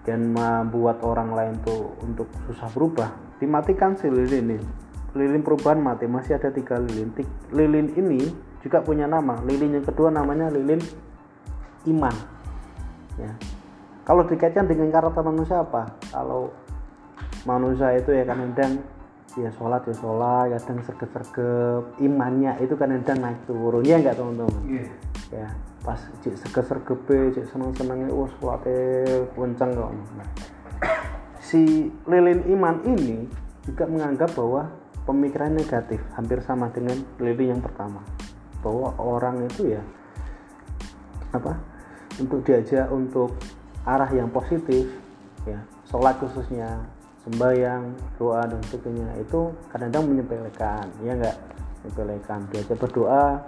[0.04, 4.58] dan membuat orang lain tuh untuk susah berubah dimatikan si lilin ini.
[5.14, 7.10] Lilin perubahan mati masih ada tiga lilin.
[7.50, 8.20] Lilin ini
[8.64, 9.36] juga punya nama.
[9.44, 10.80] Lilin yang kedua namanya lilin
[11.92, 12.16] iman.
[13.20, 13.30] Ya.
[14.08, 15.92] Kalau dikaitkan dengan karakter manusia apa?
[16.08, 16.48] Kalau
[17.44, 18.80] manusia itu ya kadang
[19.36, 21.82] ya sholat ya sholat kadang sergap-sergap.
[22.00, 23.84] Imannya itu kadang naik turun.
[23.84, 24.88] Ya enggak teman-teman?
[25.28, 25.52] Ya
[25.84, 29.92] pas cek sergap-sergepe cek seneng-senengnya wah sholatnya kenceng kok.
[29.92, 30.28] Nah,
[31.44, 33.28] si lilin iman ini
[33.68, 34.72] juga menganggap bahwa
[35.04, 38.00] pemikiran negatif hampir sama dengan lilin yang pertama
[38.64, 39.82] bahwa orang itu ya
[41.36, 41.60] apa
[42.16, 43.36] untuk diajak untuk
[43.84, 44.88] arah yang positif
[45.44, 46.80] ya sholat khususnya
[47.28, 51.36] sembahyang doa dan sebagainya itu kadang-kadang menyepelekan ya enggak
[51.84, 52.48] menyepelekan.
[52.48, 53.44] Diajak berdoa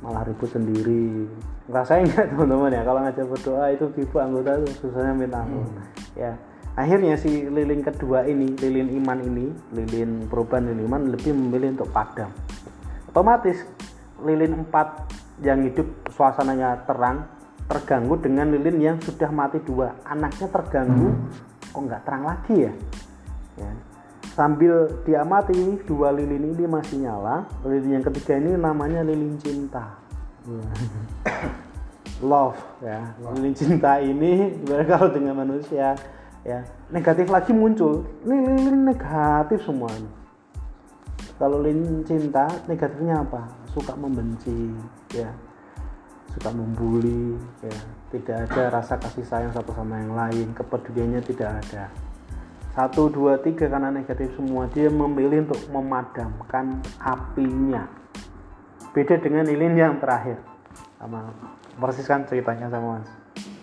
[0.00, 1.28] malah ribut sendiri.
[1.68, 2.82] Ngerasain nggak teman-teman ya?
[2.84, 5.68] Kalau ngajak berdoa itu tipe anggota itu susahnya minta ampun
[6.16, 6.32] ya.
[6.74, 11.88] Akhirnya si lilin kedua ini lilin iman ini lilin perubahan lilin iman lebih memilih untuk
[11.94, 12.34] padam.
[13.06, 13.62] Otomatis
[14.24, 15.08] lilin empat
[15.44, 17.28] yang hidup suasananya terang
[17.64, 19.96] terganggu dengan lilin yang sudah mati dua.
[20.04, 21.12] Anaknya terganggu
[21.72, 22.72] kok nggak terang lagi ya?
[23.60, 23.72] Ya.
[24.34, 27.46] Sambil diamati dua lilin ini masih nyala.
[27.64, 29.84] Lilin yang ketiga ini namanya lilin cinta.
[30.44, 30.60] Ya.
[32.20, 32.60] love.
[32.84, 35.96] Ya lilin cinta ini sebenarnya kalau dengan manusia
[36.44, 36.60] ya.
[36.92, 38.04] Negatif lagi muncul.
[38.28, 39.88] Ini lilin negatif semua
[41.38, 43.42] kalau lilin cinta negatifnya apa
[43.74, 44.70] suka membenci
[45.10, 45.28] ya.
[46.30, 47.78] Suka membuli ya.
[48.14, 51.90] Tidak ada rasa kasih sayang satu sama yang lain kepeduliannya tidak ada.
[52.74, 57.86] Satu dua tiga karena negatif semua dia memilih untuk memadamkan apinya.
[58.94, 60.38] Beda dengan lilin yang terakhir.
[60.98, 61.34] Sama
[61.78, 63.10] persis kan ceritanya sama mas?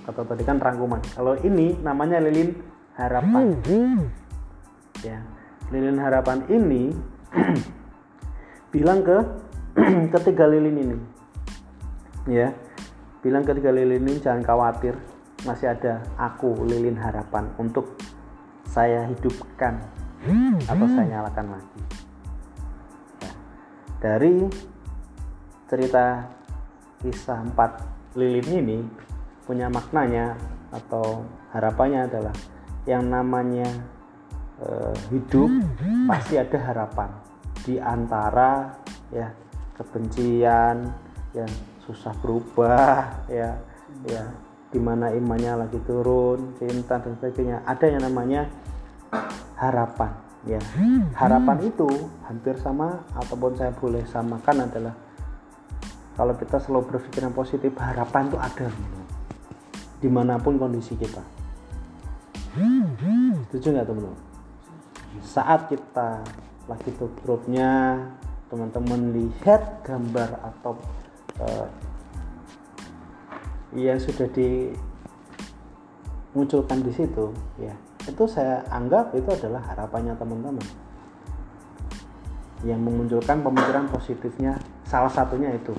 [0.08, 1.00] Atau tadi kan rangkuman.
[1.16, 2.56] Kalau ini namanya lilin
[2.96, 3.56] harapan.
[5.04, 5.24] Ya.
[5.72, 6.92] Lilin harapan ini
[8.76, 9.18] bilang ke
[10.16, 10.98] ketiga lilin ini.
[12.28, 12.52] Ya.
[13.22, 14.96] Bilang ketiga lilin ini jangan khawatir.
[15.48, 17.98] Masih ada aku lilin harapan untuk
[18.68, 19.82] saya hidupkan
[20.70, 21.82] atau saya nyalakan lagi.
[23.22, 23.32] Ya.
[24.02, 24.36] dari
[25.66, 26.30] cerita
[27.02, 27.82] kisah empat
[28.14, 28.78] lilin ini
[29.46, 30.38] punya maknanya
[30.70, 32.36] atau harapannya adalah
[32.86, 33.68] yang namanya
[34.62, 35.50] eh, hidup
[36.06, 37.10] pasti ada harapan.
[37.62, 38.74] Di antara
[39.14, 39.30] ya
[39.82, 40.94] kebencian
[41.34, 41.46] ya
[41.82, 43.58] susah berubah ya
[44.06, 44.24] ya
[44.72, 47.66] di mana imannya lagi turun cinta dan sebagainya.
[47.68, 48.48] Ada yang namanya
[49.60, 50.16] harapan
[50.48, 50.62] ya.
[51.18, 51.90] Harapan itu
[52.24, 54.96] hampir sama ataupun saya boleh samakan adalah
[56.16, 58.68] kalau kita selalu berpikiran positif harapan itu ada.
[60.02, 61.22] Di mana pun kondisi kita.
[63.52, 64.20] Setuju nggak teman-teman?
[65.20, 66.24] Saat kita
[66.72, 68.00] lagi tubruknya
[68.52, 70.76] teman-teman lihat gambar atau
[71.40, 71.68] eh,
[73.72, 74.28] yang sudah
[76.36, 77.72] dimunculkan di situ ya
[78.10, 80.66] itu saya anggap itu adalah harapannya teman-teman.
[82.62, 85.74] Yang memunculkan pemikiran positifnya salah satunya itu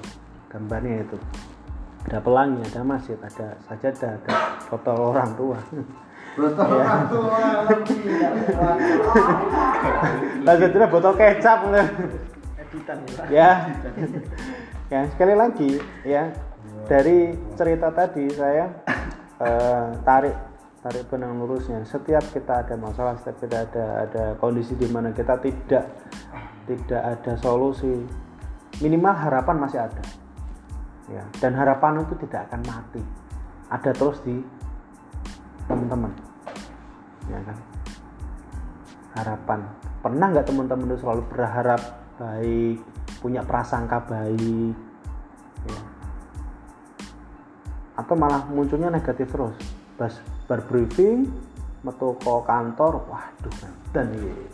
[0.50, 1.18] gambarnya itu.
[2.06, 4.34] Ada pelangi ada masjid ada sajadah ada
[4.66, 5.58] foto orang tua.
[6.32, 7.96] Botol orang tua lagi.
[10.42, 11.58] sajadah botol kecap
[12.72, 12.96] ya
[13.28, 13.50] ya.
[14.92, 16.32] Ya sekali lagi ya.
[16.84, 18.68] Dari cerita tadi saya
[19.40, 20.36] eh, tarik
[20.84, 21.80] tarik benang lurusnya.
[21.88, 25.84] Setiap kita ada masalah setiap kita ada ada kondisi di mana kita tidak
[26.68, 28.04] tidak ada solusi
[28.84, 30.04] minimal harapan masih ada.
[31.08, 33.02] Ya dan harapan itu tidak akan mati.
[33.72, 34.44] Ada terus di
[35.70, 36.12] teman-teman.
[37.32, 37.56] Ya kan?
[39.16, 39.60] Harapan.
[40.04, 42.78] Pernah nggak teman-teman itu selalu berharap baik
[43.18, 44.74] punya prasangka baik
[45.66, 45.80] ya.
[47.98, 49.58] atau malah munculnya negatif terus.
[49.98, 50.14] Bas
[50.46, 51.26] bar briefing
[51.82, 53.54] metu ke kantor waduh
[53.90, 54.46] dan ini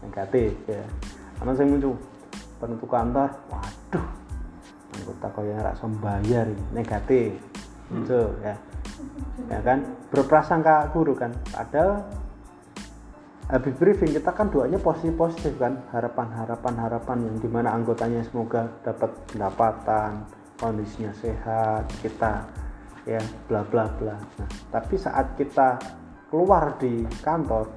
[0.00, 0.84] negatif ya.
[1.36, 1.94] Karena saya muncul
[2.56, 4.06] penentu kantor waduh
[4.92, 7.36] anggota kaya rak bayar ini negatif.
[7.92, 8.56] Muncul ya.
[9.48, 9.84] Ya kan?
[10.08, 11.32] Berprasangka buruk kan?
[11.52, 12.04] Padahal
[13.52, 15.84] habis briefing kita kan doanya positif positif kan?
[15.92, 20.24] Harapan harapan harapan yang di mana anggotanya semoga dapat pendapatan
[20.56, 22.48] kondisinya sehat kita
[23.04, 23.20] ya
[23.52, 24.16] bla bla bla.
[24.40, 25.76] Nah tapi saat kita
[26.32, 27.68] keluar di kantor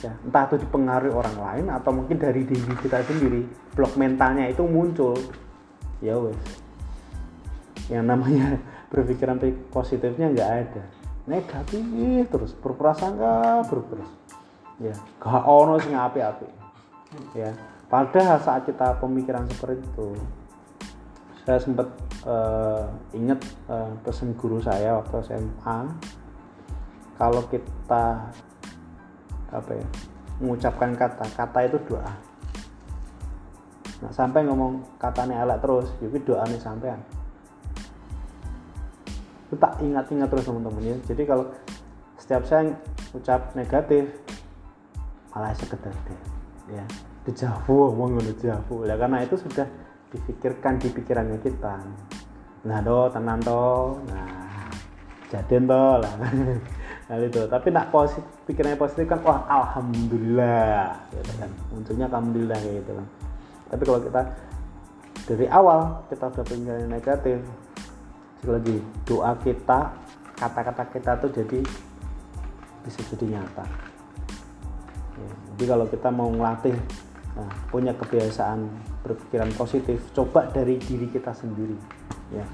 [0.00, 3.44] ya entah itu dipengaruhi orang lain atau mungkin dari diri kita sendiri
[3.76, 5.20] blok mentalnya itu muncul.
[6.00, 6.40] Ya wes.
[7.92, 8.56] Yang namanya
[8.92, 9.36] berpikiran
[9.68, 10.84] positifnya nggak ada.
[11.28, 11.84] Negatif
[12.32, 13.84] terus berprasangka terus
[14.82, 14.94] ya.
[15.22, 16.48] Gak ono sing api-api
[17.34, 17.50] ya.
[17.86, 20.08] Padahal saat kita pemikiran seperti itu
[21.44, 21.92] saya sempat
[22.24, 25.78] uh, ingat uh, pesan guru saya waktu SMA
[27.20, 28.32] kalau kita
[29.52, 29.86] apa ya
[30.40, 32.10] mengucapkan kata kata itu doa.
[34.02, 36.98] Nah sampai ngomong katanya elek terus jadi doa nih sampean.
[39.54, 40.96] Tak ingat-ingat terus teman-teman ya.
[41.06, 41.46] Jadi kalau
[42.18, 42.74] setiap saya
[43.14, 44.10] ucap negatif
[45.34, 46.20] malah sekedar deh
[46.70, 46.84] ya.
[47.26, 49.66] Dejavu ngomong dejavu ya karena itu sudah
[50.14, 51.82] dipikirkan di pikirannya kita.
[52.64, 54.70] Nah do tenan do nah
[55.28, 56.14] jadian do lah.
[57.04, 57.44] Nah itu.
[57.44, 61.04] Tapi nak positif pikirannya positif kan wah alhamdulillah.
[61.12, 61.50] Gitu kan?
[61.68, 63.06] Munculnya alhamdulillah gitu kan.
[63.68, 64.22] Tapi kalau kita
[65.28, 67.44] dari awal kita udah pikiran negatif
[68.44, 68.76] sekali lagi
[69.08, 69.80] doa kita
[70.36, 71.60] kata-kata kita tuh jadi
[72.84, 73.64] bisa jadi nyata.
[73.64, 73.93] ya,
[75.54, 76.74] jadi kalau kita mau ngelatih
[77.38, 78.66] nah, punya kebiasaan
[79.06, 81.78] berpikiran positif coba dari diri kita sendiri
[82.34, 82.46] ya.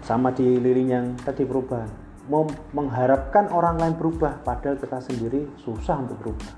[0.00, 1.86] Sama di liring yang tadi perubahan
[2.32, 6.50] mau mengharapkan orang lain berubah padahal kita sendiri susah untuk berubah.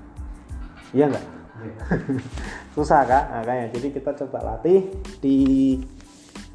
[0.95, 1.25] Iya enggak
[2.75, 3.23] susah kak.
[3.43, 5.37] Makanya jadi kita coba latih di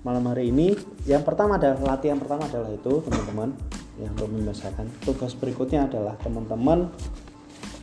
[0.01, 0.75] malam hari ini.
[1.05, 3.53] Yang pertama adalah latihan pertama adalah itu teman-teman
[4.01, 4.87] yang untuk membiasakan.
[5.03, 6.89] Tugas berikutnya adalah teman-teman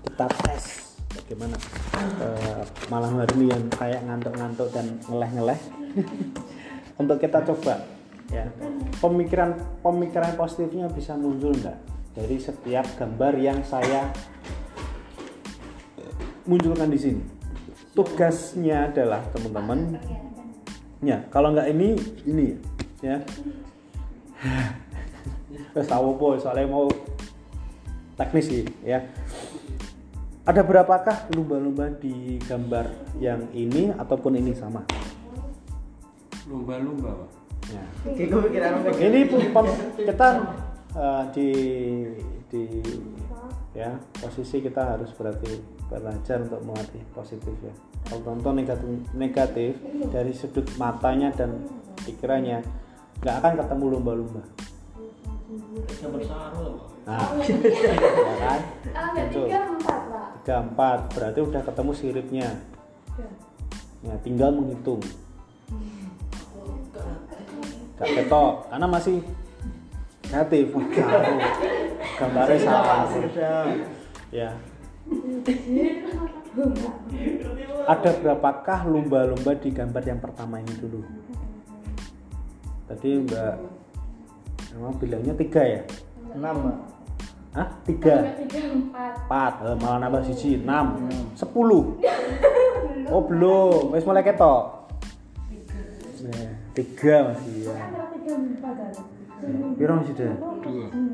[0.06, 0.85] kita tes
[1.26, 1.58] bagaimana
[2.22, 2.62] uh,
[2.94, 5.58] malam hari ini yang kayak ngantuk-ngantuk dan ngeleh-ngeleh.
[7.02, 7.82] Untuk kita coba
[8.30, 8.46] ya.
[9.02, 11.82] Pemikiran pemikiran positifnya bisa muncul enggak
[12.14, 14.14] dari setiap gambar yang saya
[16.46, 17.22] munculkan di sini.
[17.98, 19.98] Tugasnya adalah teman-teman
[21.02, 21.98] ya kalau nggak ini
[22.30, 22.48] ini
[23.02, 23.18] ya.
[25.74, 26.86] Wes tahu po soalnya mau
[28.16, 29.02] teknis sih ya
[30.46, 34.86] ada berapakah lumba-lumba di gambar yang ini ataupun ini sama?
[36.46, 37.30] Lumba-lumba Pak.
[37.74, 37.86] ya.
[39.10, 40.28] Ini pem- pem- kita
[40.94, 41.50] eh, di
[42.46, 42.64] di
[43.74, 45.50] ya posisi kita harus berarti
[45.90, 47.74] belajar untuk melatih positif ya.
[48.06, 49.72] Kalau tonton negatif negatif
[50.14, 51.66] dari sudut matanya dan
[52.06, 52.62] pikirannya
[53.26, 54.46] nggak akan ketemu lumba-lumba.
[56.06, 56.95] Gambar sarung.
[57.06, 58.60] Nah ya kan
[58.96, 59.46] Ah, Muncul.
[59.46, 60.28] tiga empat pak.
[60.42, 61.00] tiga empat.
[61.12, 62.48] Berarti udah ketemu siripnya.
[64.02, 65.04] Ya tinggal menghitung.
[67.96, 69.18] Gak ketok karena masih
[70.32, 71.40] negatif jauh.
[72.16, 73.08] gambarnya salah
[74.32, 74.50] ya.
[77.86, 81.04] Ada berapakah lumba-lumba di gambar yang pertama ini dulu?
[82.88, 83.56] Tadi mbak
[84.76, 85.82] Emang bilangnya tiga ya?
[86.36, 86.95] Enam Mbak.
[87.56, 87.68] Hah?
[87.88, 88.36] tiga.
[88.36, 89.14] Tiga empat.
[89.26, 89.54] empat.
[89.64, 91.08] Eh, malah nambah siji enam.
[91.34, 91.84] Sepuluh.
[93.06, 93.94] Oh belum.
[93.94, 94.90] Wis mulai ketok.
[96.74, 97.38] Tiga.
[97.38, 97.74] Masih ya.
[97.78, 99.76] Antara tiga empat kan.
[99.78, 100.34] Piro masih deh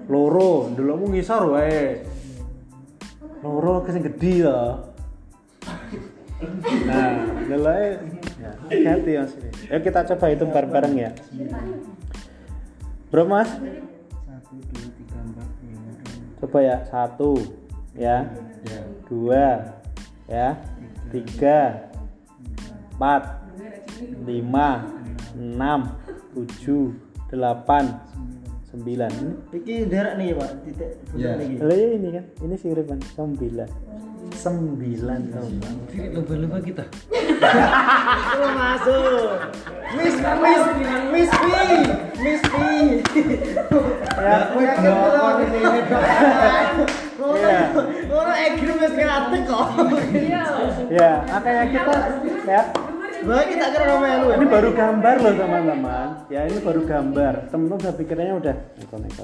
[0.07, 0.71] loro.
[0.71, 2.07] Ndelokmu ngisor wae.
[3.43, 4.87] Loro kesing gede ya.
[6.87, 7.07] Nah
[7.43, 7.87] ndeloke
[8.39, 9.35] ya hati mas.
[9.67, 11.11] Ayo kita coba hitung bareng-bareng ya.
[13.11, 13.51] Bro mas
[16.41, 17.37] coba ya satu
[17.93, 18.25] ya.
[19.05, 19.77] Dua
[20.25, 20.57] ya.
[21.13, 21.91] Tiga
[22.97, 23.45] empat
[24.25, 24.87] lima
[25.37, 25.93] enam
[26.33, 26.95] tujuh
[27.29, 27.99] delapan
[28.71, 31.29] sembilan ini Iki derek nih Pak, titik Iya.
[31.37, 31.59] nih.
[31.59, 33.69] Lah, iya ini kan ini siripan sembilan
[34.31, 35.75] sembilan teman
[36.15, 36.83] Lomba-lomba kita.
[36.87, 39.31] Itu masuk.
[39.91, 40.63] Miss Miss
[41.11, 41.43] Miss P,
[42.23, 42.55] Miss P.
[44.21, 46.03] ya Kowe gelokon ini ini kok.
[47.21, 47.59] Iya.
[48.07, 49.67] Ora egrim wis kreatif kok.
[50.15, 50.43] Iya.
[50.91, 51.95] ya makanya kita
[52.47, 52.61] ya
[53.21, 54.27] Wah, kita kira nama lu.
[54.33, 56.07] ini baru gambar loh teman-teman.
[56.33, 57.33] Ya ini baru gambar.
[57.53, 59.23] Temen-temen udah pikirnya udah neko-neko.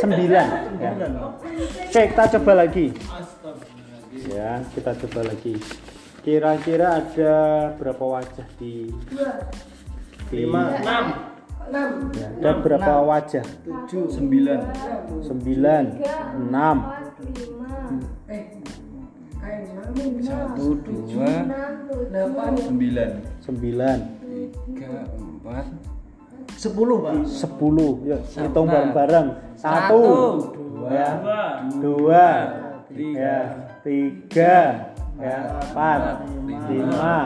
[0.00, 0.46] sembilan.
[0.80, 0.92] Ya.
[1.84, 2.86] Oke kita coba lagi.
[4.32, 5.54] Ya kita coba lagi.
[6.20, 7.34] Kira-kira ada
[7.76, 8.88] berapa wajah di
[10.32, 10.72] di Enam.
[12.18, 13.46] ya, ada berapa wajah?
[13.62, 14.10] Tujuh.
[14.10, 14.60] Sembilan.
[15.22, 15.84] sembilan.
[16.34, 16.76] Enam
[20.20, 21.32] Satu, dua,
[22.60, 23.10] sembilan,
[23.40, 23.98] sembilan.
[24.20, 25.64] Tiga, empat,
[26.60, 27.24] Sepuluh Pak.
[27.24, 28.04] sepuluh.
[28.04, 29.26] Yuk hitung bareng-bareng.
[29.56, 30.02] Satu
[30.92, 31.08] ya
[31.80, 32.26] dua
[32.92, 33.38] ya
[33.80, 34.56] tiga
[35.16, 36.00] ya empat
[36.68, 37.16] lima.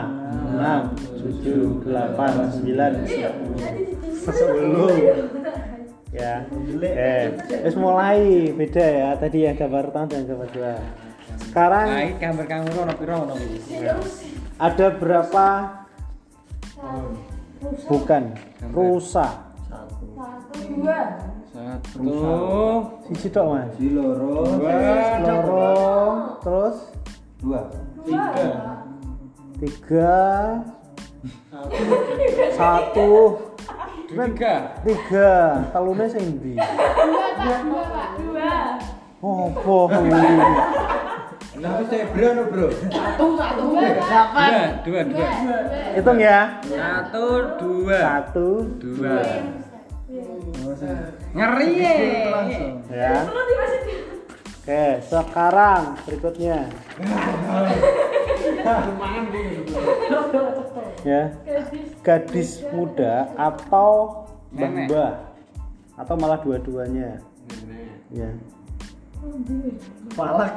[0.55, 0.81] enam
[1.19, 2.91] tujuh delapan sembilan.
[4.23, 4.91] Sepuluh.
[6.15, 6.47] Ya.
[6.79, 9.09] Eh wis mulai beda ya.
[9.19, 10.73] Tadi ya gambar pertama dan gambar dua
[11.55, 13.79] sekarang Nah, ini gambar kamu ono piro ono iki?
[14.59, 15.47] ada berapa
[17.87, 18.23] bukan
[18.75, 20.03] rusa Satu,
[20.75, 20.99] dua.
[21.47, 22.03] Satu,
[23.07, 24.43] siji tok mas Di loro.
[24.59, 24.75] dua,
[25.23, 25.71] loro
[26.43, 26.77] terus
[27.39, 27.61] Dua.
[28.03, 28.27] tiga.
[29.55, 30.19] tiga
[32.51, 33.09] satu
[34.05, 34.53] Tiga.
[34.83, 35.31] tiga
[35.71, 36.67] talune sing ndi Dua,
[37.39, 37.59] Pak.
[37.63, 38.09] Dua, Pak.
[38.19, 38.53] Dua.
[39.23, 40.93] opo Nah,
[41.55, 42.67] itu saya bro, no, bro.
[42.67, 43.87] Dua, Dua,
[44.83, 45.27] dua, dua.
[45.95, 46.39] hitung ya.
[46.67, 47.25] Satu,
[47.59, 47.99] dua.
[47.99, 49.17] satu Dua.
[51.31, 51.69] Ngeri
[52.91, 53.15] ya.
[54.65, 56.57] Oke sekarang berikutnya.
[61.05, 61.21] Ya.
[62.01, 65.21] Gadis muda atau mbah?
[65.95, 67.21] Atau malah dua-duanya?
[68.11, 68.29] Ya
[70.15, 70.55] Palak.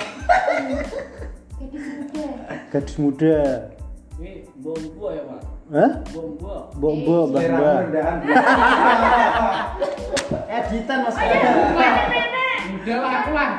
[2.69, 3.69] gadis muda
[4.21, 5.41] Ini bombo ya pak?
[5.73, 5.91] Hah?
[6.12, 6.69] Bombo.
[6.77, 7.79] Mbok mbok mbah mbah
[10.59, 11.16] Editan Mas.
[12.79, 13.51] Udah lah, aku lah.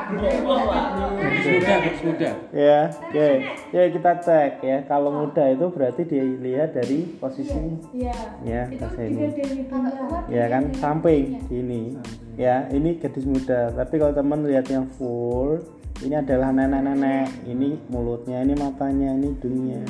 [1.40, 2.30] Muda, gadis muda.
[2.50, 3.28] ya oke
[3.70, 8.14] ya kita cek ya kalau muda itu berarti dilihat dari posisi Iya.
[8.42, 10.20] ya juga ini dari dunia.
[10.28, 11.96] ya kan samping ini
[12.34, 15.60] ya ini gadis muda tapi kalau teman lihat yang full
[16.00, 19.82] ini adalah nenek-nenek ini mulutnya ini matanya ini hidungnya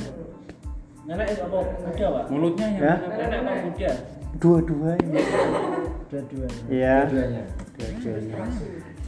[1.03, 1.59] Nenek itu apa?
[1.81, 2.25] Muda pak?
[2.31, 2.95] Mulutnya yang Ya.
[3.01, 3.91] Nenek apa muda?
[4.33, 5.21] dua-duanya
[6.07, 6.63] Dua-duanya.
[6.69, 7.45] ya Duanya.
[7.77, 8.37] dua-duanya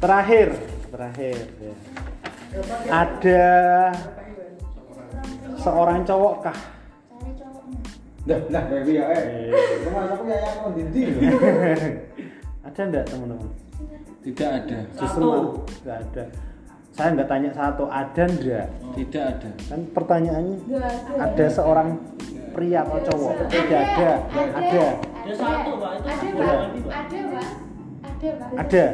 [0.03, 0.49] terakhir
[0.91, 1.75] terakhir ya.
[2.91, 3.47] ada
[5.57, 6.59] seorang cowok kah
[8.23, 8.39] Dah,
[8.71, 9.51] baby ya, eh.
[9.51, 10.47] Aku ya
[12.71, 13.51] ada enggak teman-teman
[14.23, 14.79] Tidak ada.
[14.95, 16.25] justru malah nggak ada
[16.93, 19.51] saya nggak tanya satu ada enggak Tidak ada.
[19.67, 21.19] kan pertanyaannya ada.
[21.19, 21.99] ada seorang
[22.55, 24.11] pria atau cowok tidak ada
[24.55, 24.87] ada
[25.23, 25.91] Dia satu pak.
[25.99, 26.55] Itu Ada, satu Pak.
[26.63, 26.95] lagi pak.
[26.95, 27.47] Ada, Pak.
[28.03, 28.49] Ada, Pak.
[28.63, 28.85] ada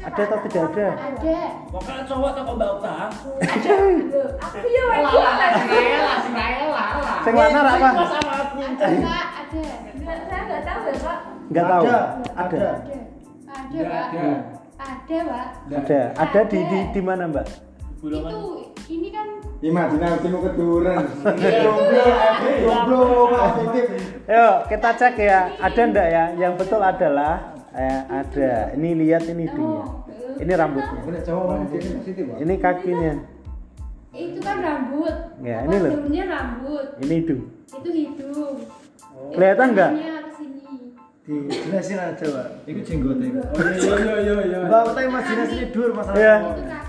[0.00, 1.38] ada atau tidak ada Ada.
[1.68, 2.96] Pokoknya cowok atau mbak Uta?
[2.96, 5.78] Loh, Aku ya lagi lagi.
[7.20, 8.08] sing lanang apa Ada, Pak.
[8.80, 8.86] Ada.
[8.88, 9.26] Nggak,
[10.00, 11.18] Saya nggak tahu ya, Pak.
[11.52, 11.98] nggak tahu Ada.
[12.32, 12.70] ada Ada.
[13.50, 14.06] Ada, Pak.
[14.80, 15.46] Ada, Pak.
[15.68, 17.46] ada ada di di di mana mbak.
[18.00, 18.40] Itu
[18.88, 19.28] ini kan
[19.60, 21.04] Imajinasi mau keturunan.
[21.20, 21.76] Goblok,
[22.64, 23.84] goblok, positif.
[24.24, 29.48] Yuk kita cek ya ada enggak ya yang betul adalah eh, ada ini lihat ini
[29.48, 29.84] hidungnya
[30.36, 31.00] ini rambutnya
[32.38, 33.14] ini kakinya
[34.10, 35.14] itu kan rambut.
[35.38, 35.92] Ya, Apa ini loh.
[36.26, 36.86] rambut.
[36.98, 38.56] ini hidung Itu hidung.
[39.30, 39.90] Kelihatan nggak?
[39.94, 40.66] Tangannya ke sini.
[41.46, 42.46] Dijelasin aja, Pak.
[42.66, 43.28] Itu jenggotnya.
[43.38, 44.58] Oh iya iya iya iya.
[44.66, 46.18] Mbak Uta imajinasinya dur masalah.
[46.18, 46.34] ya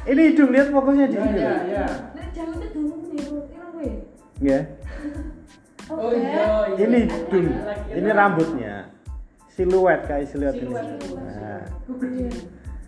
[0.10, 1.60] ini hidung lihat fokusnya di sini loh.
[1.62, 1.86] Iya.
[2.18, 3.94] Nah, jauh itu dulu nih,
[4.42, 4.50] ya?
[4.50, 4.60] ya
[5.94, 6.42] Oh iya.
[6.74, 6.86] iya.
[6.90, 7.48] ini hidung
[7.94, 8.74] ini rambutnya
[9.62, 10.74] siluet kayak siluet ini.
[10.74, 11.62] Nah,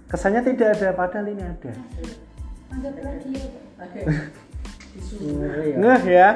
[0.09, 1.69] kesannya tidak ada padahal ini ada.
[1.69, 1.77] Ya.
[5.77, 6.29] ngeh ya.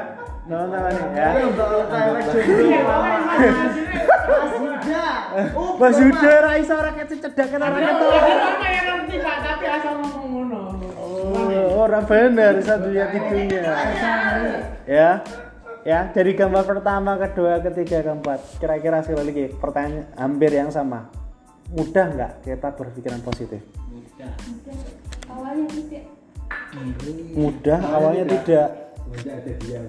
[0.46, 1.28] Teman-teman ya.
[4.28, 5.06] Mas Yuda.
[5.58, 6.32] Oh, Mas Yuda.
[6.46, 8.14] Ra iso ora kecedakan ora ketok
[8.62, 10.60] yang ngerti Pak, tapi asal ngomong ngono.
[10.98, 13.62] Oh, orang benar satu lihat hidungnya.
[14.86, 15.10] Ya.
[15.88, 18.60] Ya, dari gambar pertama, kedua, ketiga, keempat.
[18.60, 21.08] Kira-kira sekali lagi pertanyaan hampir yang sama.
[21.68, 23.60] mudah nggak kita berpikiran positif?
[23.88, 24.32] Mudah.
[25.32, 26.04] awalnya tidak.
[27.32, 27.78] Mudah.
[27.80, 28.68] Awalnya tidak.
[29.00, 29.80] Semenjak ada dia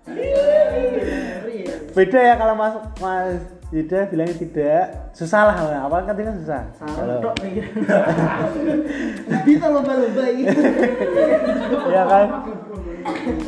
[1.92, 3.40] beda ya kalau mas mas
[3.72, 4.84] Yuda bilangnya tidak.
[5.16, 5.56] Susah lah
[5.88, 6.62] awal kan kan susah?
[6.76, 7.32] Kalau-.
[9.48, 10.24] Bisa lomba-lomba
[11.88, 12.26] ya kan?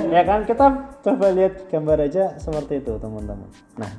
[0.08, 0.40] Ya kan?
[0.48, 0.66] Kita
[1.04, 3.52] coba lihat gambar aja seperti itu teman-teman.
[3.76, 3.92] Nah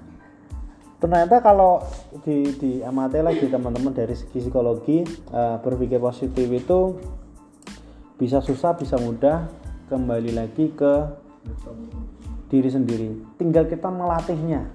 [0.98, 1.86] ternyata kalau
[2.26, 6.98] di di amati lagi teman-teman dari segi psikologi eh, berpikir positif itu
[8.18, 9.46] bisa susah bisa mudah
[9.94, 10.94] kembali lagi ke
[12.50, 13.10] diri sendiri.
[13.38, 14.66] Tinggal kita melatihnya.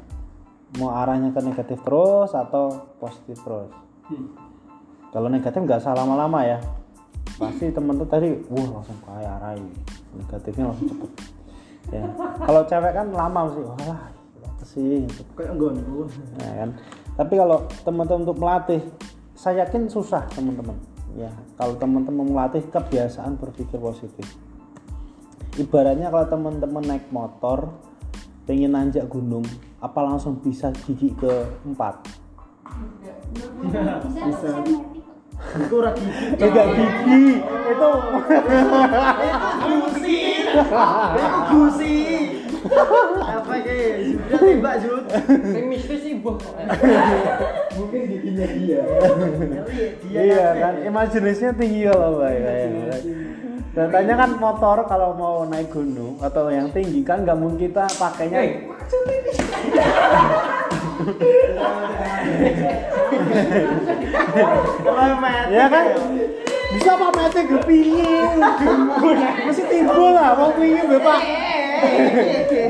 [0.78, 3.70] Mau arahnya ke negatif terus atau positif terus.
[5.10, 6.58] Kalau negatif nggak usah lama-lama ya.
[7.38, 9.62] Pasti temen tuh tadi wah langsung kayak arai.
[10.14, 11.10] Negatifnya langsung cepet.
[11.90, 12.06] Ya.
[12.46, 13.76] Kalau cewek kan lama mesti wah
[14.46, 15.06] apa sih?
[15.08, 15.22] Gitu.
[15.34, 16.06] Kayak nggonku.
[16.38, 16.70] ya kan.
[17.18, 18.80] Tapi kalau teman-teman untuk melatih
[19.40, 20.76] saya yakin susah teman-teman
[21.16, 24.28] ya kalau teman-teman melatih kebiasaan berpikir positif
[25.60, 27.68] ibaratnya kalau teman-teman naik motor
[28.48, 29.44] pengen nanjak gunung
[29.78, 32.00] apa langsung bisa gigi ke empat
[33.60, 35.00] bisa bisa metik
[35.40, 36.36] Iku ora gigi.
[36.36, 37.90] enggak gigi itu
[39.80, 40.18] Gusi.
[41.16, 41.96] Iku gusi.
[43.24, 43.80] Apa ki?
[44.20, 45.04] Sudah tembak Jud.
[45.48, 46.36] Sing mistis sih kok.
[47.72, 48.82] mungkin giginya dia
[50.04, 52.52] Dia iya kan imajinasinya tinggi kalau mbak ya,
[53.74, 53.84] ya.
[53.90, 58.40] tanya kan motor kalau mau naik gunung atau yang tinggi kan nggak mungkin kita pakainya
[64.84, 65.44] Remet.
[65.50, 65.84] ya kan
[66.70, 68.38] bisa apa mete kepingin
[69.46, 71.20] mesti timbul lah mau pingin bapak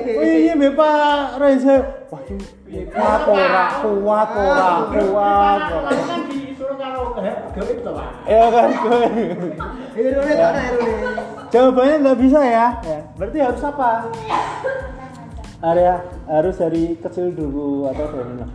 [0.08, 1.76] pingin bapak Reza
[2.08, 6.39] wah kuat ora kuat ora kuat ora.
[7.28, 7.72] Gawe
[8.24, 8.98] ya kan gue
[10.00, 11.40] Irune tak ada irune.
[11.50, 12.66] Jawabannya nggak bisa ya.
[12.86, 13.00] ya.
[13.18, 14.06] Berarti harus apa?
[15.60, 15.94] Area
[16.30, 18.46] harus dari kecil dulu atau dari mana?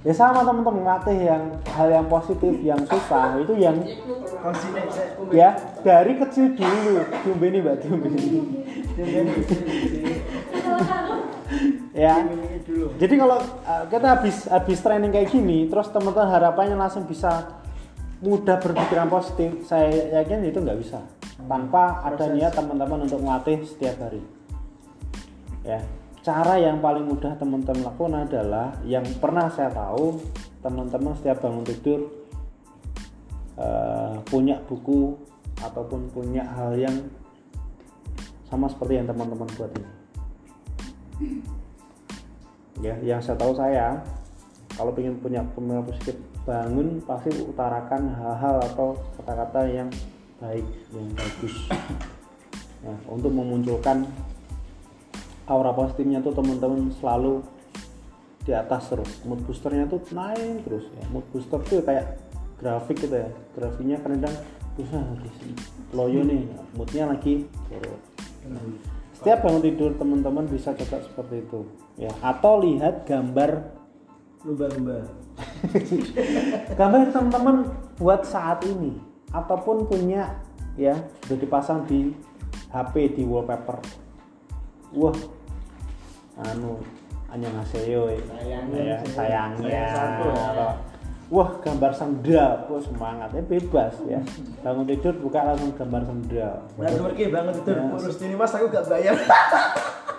[0.00, 1.44] Ya sama teman-teman ngelatih yang
[1.76, 3.76] hal yang positif, yang susah itu yang
[5.30, 5.54] ya
[5.86, 7.06] dari kecil dulu.
[7.22, 8.18] Diumbeni mbak diumbeni.
[11.94, 12.14] ya.
[12.98, 17.59] Jadi kalau uh, kita habis habis training kayak gini, terus teman-teman harapannya langsung bisa
[18.20, 21.00] mudah berpikiran positif, saya yakin itu nggak bisa
[21.48, 24.20] tanpa ada niat teman-teman untuk melatih setiap hari.
[25.64, 25.80] Ya,
[26.20, 30.20] cara yang paling mudah teman-teman lakukan adalah yang pernah saya tahu
[30.60, 32.00] teman-teman setiap bangun tidur
[33.56, 35.16] eh, punya buku
[35.60, 36.96] ataupun punya hal yang
[38.48, 39.90] sama seperti yang teman-teman buat ini.
[42.80, 44.00] Ya, yang saya tahu saya
[44.72, 46.16] kalau ingin punya pemikiran positif
[46.50, 49.86] bangun pasti utarakan hal-hal atau kata-kata yang
[50.42, 51.54] baik, yang bagus.
[52.82, 54.10] Ya, untuk memunculkan
[55.46, 57.46] aura positifnya tuh teman-teman selalu
[58.42, 59.22] di atas terus.
[59.22, 61.06] Mood boosternya tuh naik terus ya.
[61.14, 62.18] Mood booster tuh kayak
[62.58, 63.30] grafik gitu ya.
[63.54, 64.34] Grafiknya kadang
[64.74, 64.98] bisa
[65.94, 68.00] loyo nih moodnya lagi turun.
[69.14, 71.60] Setiap bangun tidur teman-teman bisa coba seperti itu
[71.94, 72.10] ya.
[72.24, 73.78] Atau lihat gambar
[74.40, 75.04] Lumba-lumba.
[76.78, 77.56] gambar teman-teman
[77.96, 78.96] buat saat ini
[79.30, 80.38] ataupun punya
[80.74, 82.14] ya sudah dipasang di
[82.70, 83.78] HP di wallpaper
[84.94, 85.14] wah
[86.40, 86.78] anu
[87.30, 90.46] annyeonghaseyo ya Sayangnya, ya, sayangnya sayang satu ya.
[90.50, 90.70] atau,
[91.30, 94.18] wah gambar sendal wah semangatnya bebas ya
[94.66, 97.82] bangun tidur buka langsung gambar sendal Nah, banget itu Ya.
[97.86, 99.14] urus ini mas aku gak bayar.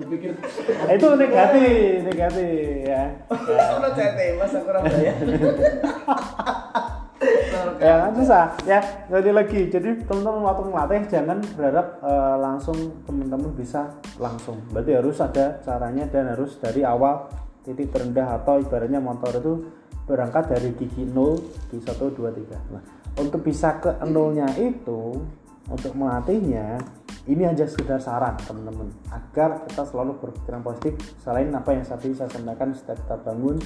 [0.00, 0.32] Berpikir
[0.96, 3.04] itu negatif negatif ya.
[3.28, 3.64] Ya.
[3.76, 5.16] Ono CT mas aku bayar.
[7.76, 7.94] ya.
[8.08, 8.46] Kan susah.
[8.64, 8.80] Ya
[9.12, 9.68] jadi lagi.
[9.68, 14.56] Jadi teman-teman waktu melatih jangan berharap eh, langsung teman-teman bisa langsung.
[14.72, 17.28] Berarti harus ada caranya dan harus dari awal
[17.60, 19.52] titik terendah atau ibaratnya motor itu
[20.10, 21.38] berangkat dari gigi 0
[21.70, 22.82] di 1 2 3 nah
[23.14, 25.22] untuk bisa ke nolnya itu
[25.68, 26.80] untuk melatihnya
[27.28, 32.32] ini hanya sekedar saran teman-teman agar kita selalu berpikiran positif selain apa yang tadi saya
[32.32, 33.56] sampaikan setiap kita bangun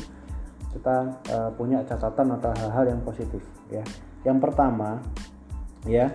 [0.74, 0.96] kita
[1.30, 3.40] eh, punya catatan atau hal-hal yang positif
[3.70, 3.86] ya.
[4.26, 4.98] Yang pertama
[5.86, 6.10] ya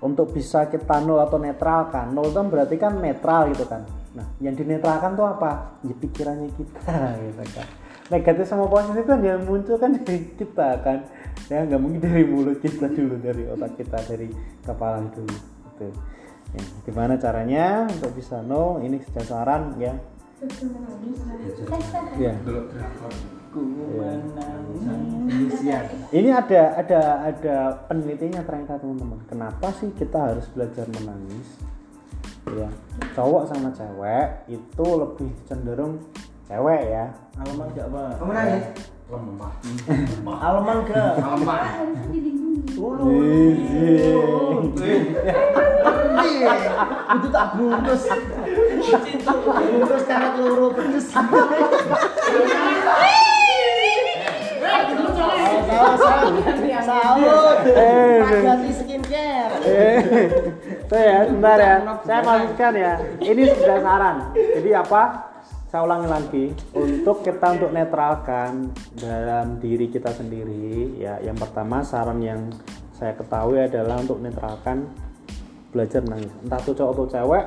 [0.00, 3.82] untuk bisa kita nol atau netralkan nol kan berarti kan netral gitu kan.
[4.14, 5.82] Nah yang dinetralkan tuh apa?
[5.82, 6.96] Ya pikirannya kita
[7.26, 7.66] gitu kan.
[8.10, 11.10] Negatif sama positif kan yang muncul kan dari kita kan.
[11.48, 14.28] Ya nggak mungkin dari mulut kita dulu dari otak kita dari
[14.66, 15.32] kepala dulu.
[15.32, 15.88] Gitu.
[16.50, 18.82] Ya, gimana caranya untuk bisa nol?
[18.82, 19.94] Ini saran ya.
[22.18, 22.34] Ya.
[23.50, 25.58] Menangis
[26.14, 27.56] ini ada ada ada
[27.90, 31.58] penelitiannya ternyata teman-teman kenapa sih kita harus belajar menangis
[32.50, 32.70] ya
[33.14, 35.98] cowok sama cewek itu lebih cenderung
[36.46, 37.10] cewek ya
[37.74, 38.10] gak pak?
[38.22, 38.64] Kamu nangis?
[39.10, 41.12] Lemah gak?
[41.18, 42.62] harusnya dilindungi
[46.20, 46.54] Iya,
[47.16, 48.02] itu tak bungkus.
[49.26, 51.06] Bungkus karena keluru pedes.
[56.80, 57.58] Sahut.
[57.70, 59.54] Eh, ganti skincare.
[59.62, 59.98] Eh,
[60.88, 61.76] saya ya, sebentar ya.
[62.02, 62.92] Saya maksudkan ya.
[63.20, 64.16] Ini sudah saran.
[64.34, 65.29] Jadi apa?
[65.70, 66.44] Saya ulangi lagi.
[66.74, 71.22] Untuk kita untuk netralkan dalam diri kita sendiri, ya.
[71.22, 72.50] Yang pertama saran yang
[72.90, 74.90] saya ketahui adalah untuk netralkan
[75.70, 76.34] belajar menangis.
[76.42, 77.44] Entah itu cowok atau cewek,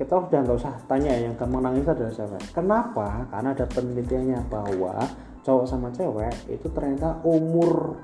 [0.00, 2.42] kita udah nggak usah tanya ya, yang gampang nangis adalah cewek.
[2.56, 3.08] Kenapa?
[3.28, 4.94] Karena ada penelitiannya bahwa
[5.44, 7.96] cowok sama cewek itu ternyata umur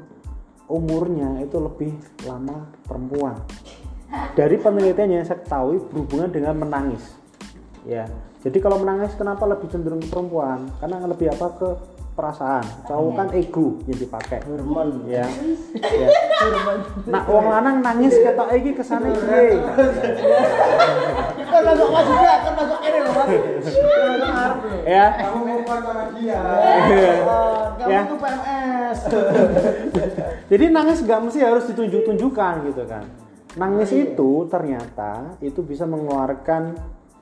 [0.67, 1.95] umurnya itu lebih
[2.27, 3.39] lama perempuan
[4.35, 7.05] dari penelitian yang saya ketahui berhubungan dengan menangis
[7.87, 8.09] ya
[8.47, 11.69] jadi kalau menangis kenapa lebih cenderung ke perempuan karena lebih apa ke
[12.17, 15.29] perasaan cowok kan ego yang dipakai hormon ya,
[16.01, 16.09] ya.
[17.05, 19.61] nah wong lanang nangis ketok iki kesane piye
[21.47, 23.29] Kan masuk mas juga, kan masuk ini loh mas.
[24.85, 26.41] Ya Kamu ngomong sama dia.
[27.79, 28.01] Kamu Ya.
[28.03, 28.99] tuh PMS.
[30.51, 33.05] Jadi nangis nggak mesti harus ditunjuk-tunjukkan gitu kan.
[33.57, 36.77] Nangis itu ternyata itu bisa mengeluarkan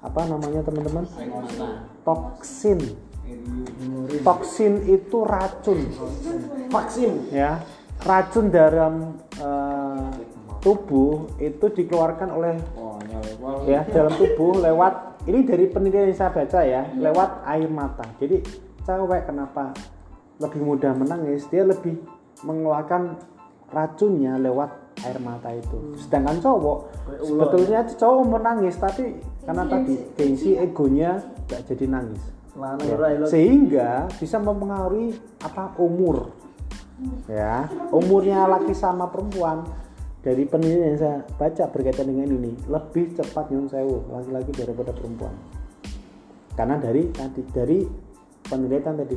[0.05, 1.09] apa namanya teman-teman?
[2.05, 2.81] Toksin.
[4.21, 5.81] Toksin itu racun.
[6.69, 7.33] Vaksin.
[7.33, 7.65] Ya,
[8.05, 10.09] racun dalam eh,
[10.61, 12.55] tubuh itu dikeluarkan oleh
[13.69, 18.05] ya dalam tubuh lewat ini dari penelitian yang saya baca ya lewat air mata.
[18.21, 18.45] Jadi
[18.85, 19.73] cewek kenapa
[20.37, 21.49] lebih mudah menangis?
[21.49, 21.97] Dia lebih
[22.45, 23.17] mengeluarkan
[23.73, 24.71] racunnya lewat
[25.05, 25.97] air mata itu.
[25.97, 26.79] Sedangkan cowok
[27.25, 32.23] sebetulnya cowok menangis tapi karena tadi gengsi egonya nggak jadi nangis.
[32.55, 36.31] Ya, sehingga bisa mempengaruhi apa umur.
[37.27, 37.67] Ya.
[37.91, 39.67] Umurnya laki sama perempuan
[40.23, 45.35] dari penelitian yang saya baca berkaitan dengan ini lebih cepat nyun sewu laki-laki daripada perempuan.
[46.55, 47.79] Karena dari tadi dari
[48.47, 49.17] penelitian tadi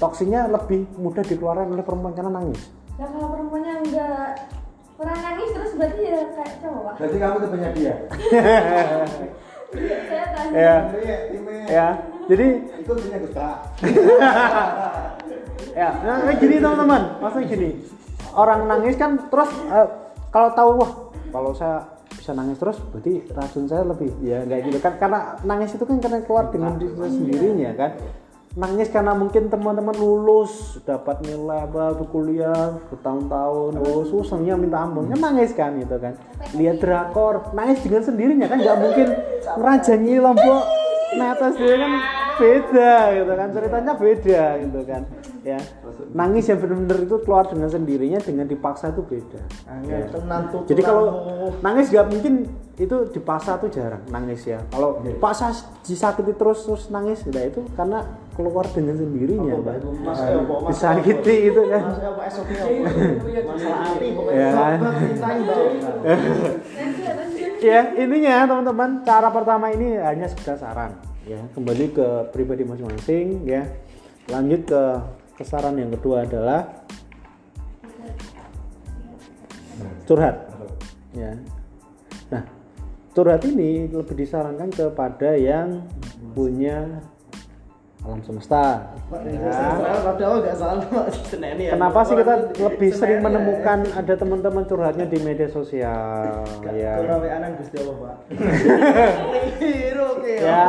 [0.00, 2.72] toksinnya lebih mudah dikeluarkan oleh perempuan karena nangis.
[2.96, 4.28] Nah kalau perempuannya enggak
[4.96, 6.92] pernah nangis terus berarti ya kayak cowok.
[6.96, 7.94] Berarti kamu temannya dia.
[9.72, 10.52] Saya tanya.
[10.52, 11.16] ya Iya,
[11.68, 11.86] ya
[12.28, 12.46] jadi
[12.84, 13.18] Itu punya
[15.72, 17.02] ya nah, kayak gini teman-teman.
[17.24, 17.70] Maksudnya gini.
[18.36, 19.88] Orang nangis kan terus eh,
[20.28, 20.92] kalau tahu wah
[21.32, 24.94] kalau saya bisa nangis terus berarti racun saya lebih ya nggak gitu kan.
[25.00, 27.90] Karena nangis itu kan karena keluar dengan diri sendirinya kan
[28.52, 33.72] nangis karena mungkin teman-teman lulus dapat nilai apa kuliah bertahun-tahun.
[33.80, 35.08] Oh susahnya minta ampun.
[35.08, 36.20] Kan nangis kan gitu kan.
[36.52, 39.08] Lihat drakor nangis dengan sendirinya kan nggak mungkin
[39.56, 40.64] ngerajangi lombok
[41.12, 41.92] netes dia kan
[42.36, 43.48] beda gitu kan.
[43.56, 45.02] Ceritanya beda gitu kan.
[45.42, 45.58] Ya.
[46.12, 49.42] Nangis yang benar-benar itu keluar dengan sendirinya dengan dipaksa itu beda.
[49.88, 50.06] Ya.
[50.68, 51.04] Jadi kalau
[51.64, 54.60] nangis nggak mungkin itu dipaksa tuh jarang nangis ya.
[54.68, 57.64] Kalau dipaksa disakiti terus terus nangis nah itu.
[57.74, 59.76] Karena keluar dengan sendirinya Pak.
[60.02, 60.20] Mas?
[60.72, 61.84] Disakiti itu kan
[62.16, 62.36] Mas.
[64.32, 64.50] Ya.
[67.62, 70.96] Ya intinya teman-teman cara pertama ini hanya sekedar saran
[71.28, 71.38] ya.
[71.54, 73.68] Kembali ke pribadi masing-masing ya.
[74.32, 74.82] Lanjut ke
[75.38, 76.82] kesaran yang kedua adalah
[80.08, 80.50] curhat
[81.14, 81.36] ya.
[82.32, 82.42] Nah
[83.12, 85.84] curhat ini lebih disarankan kepada yang
[86.32, 87.04] punya
[88.02, 88.82] alam semesta
[91.62, 91.70] ya.
[91.70, 96.42] Kenapa sih kita lebih sering menemukan ada teman-teman curhatnya di media sosial
[96.74, 96.98] ya?
[100.42, 100.64] Ya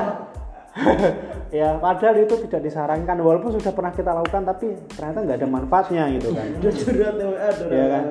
[1.54, 3.18] ya padahal itu tidak disarankan.
[3.22, 6.48] Walaupun sudah pernah kita lakukan tapi ternyata nggak ada manfaatnya gitu kan.
[6.60, 8.04] Curhat WA Iya kan?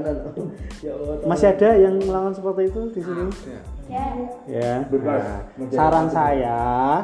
[0.78, 1.16] Ya Allah.
[1.26, 3.24] masih ada yang melakukan seperti itu di sini?
[3.90, 4.07] Ya.
[4.47, 4.72] ya.
[4.86, 5.43] Nah,
[5.74, 6.59] saran saya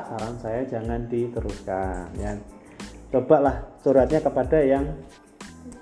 [0.06, 2.38] saran saya jangan diteruskan ya.
[3.10, 4.84] Cobalah curhatnya kepada yang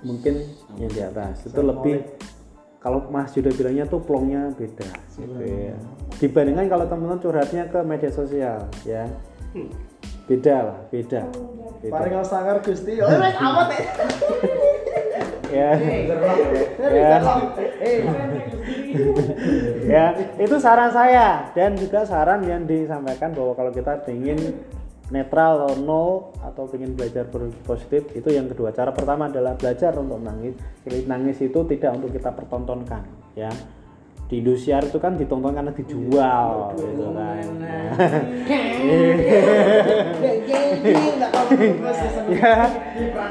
[0.01, 0.41] mungkin
[0.81, 1.45] yang di atas.
[1.45, 2.01] Itu lebih
[2.81, 4.87] kalau Mas Judo bilangnya tuh plongnya beda
[5.17, 5.75] gitu ya.
[6.21, 9.03] dibandingkan kalau teman-teman curhatnya ke media sosial ya
[10.27, 11.21] beda lah beda,
[11.79, 11.91] beda.
[11.91, 12.99] Paling sangar Gusti.
[12.99, 13.83] Oh, amat ya
[15.47, 15.71] ya.
[16.91, 17.11] ya.
[17.79, 17.97] Eh,
[19.93, 20.05] ya
[20.35, 21.51] itu saran saya.
[21.55, 24.37] Dan juga saran yang disampaikan bahwa kalau kita ingin
[25.07, 27.23] netral atau nol atau ingin belajar
[27.63, 28.75] positif itu yang kedua.
[28.75, 30.59] Cara pertama adalah belajar untuk menangis.
[30.83, 33.07] Jadi nangis itu tidak untuk kita pertontonkan
[33.37, 33.51] ya
[34.27, 37.47] di Indosiar itu kan ditonton karena dijual gitu kan.
[42.27, 42.53] Ya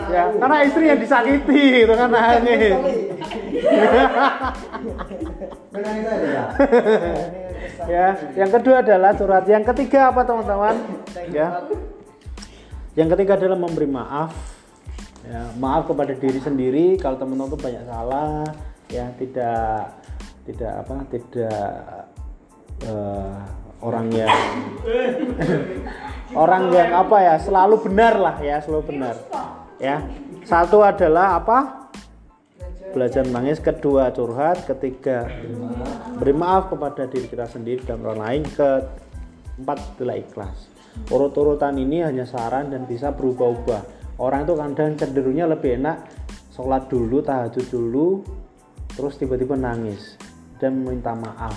[0.09, 2.77] ya karena istri yang disakiti itu kan aja ya.
[7.85, 10.77] ya yang kedua adalah curhat yang ketiga apa teman-teman?
[11.29, 11.61] Ya.
[12.97, 14.33] Yang ketiga adalah memberi maaf.
[15.29, 18.49] Ya maaf kepada diri sendiri kalau teman-teman tuh banyak salah.
[18.89, 20.06] Ya tidak
[20.47, 21.63] tidak apa tidak
[22.87, 23.37] eh,
[23.83, 24.33] orang yang
[26.43, 29.15] orang yang apa ya selalu benar lah ya selalu benar.
[29.77, 30.07] Ya
[30.47, 31.59] satu adalah apa?
[32.97, 35.29] Belajar menangis kedua curhat ketiga
[36.17, 40.73] beri maaf kepada diri kita sendiri dan orang lain keempat adalah ikhlas.
[41.13, 44.17] Urut-urutan ini hanya saran dan bisa berubah-ubah.
[44.17, 46.09] Orang itu kadang cenderungnya lebih enak
[46.57, 48.25] sholat dulu tahajud dulu
[48.97, 50.17] terus tiba-tiba nangis
[50.61, 51.57] dan minta maaf.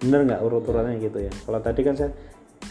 [0.00, 1.32] Bener nggak urut-urutannya gitu ya?
[1.32, 2.10] Kalau tadi kan saya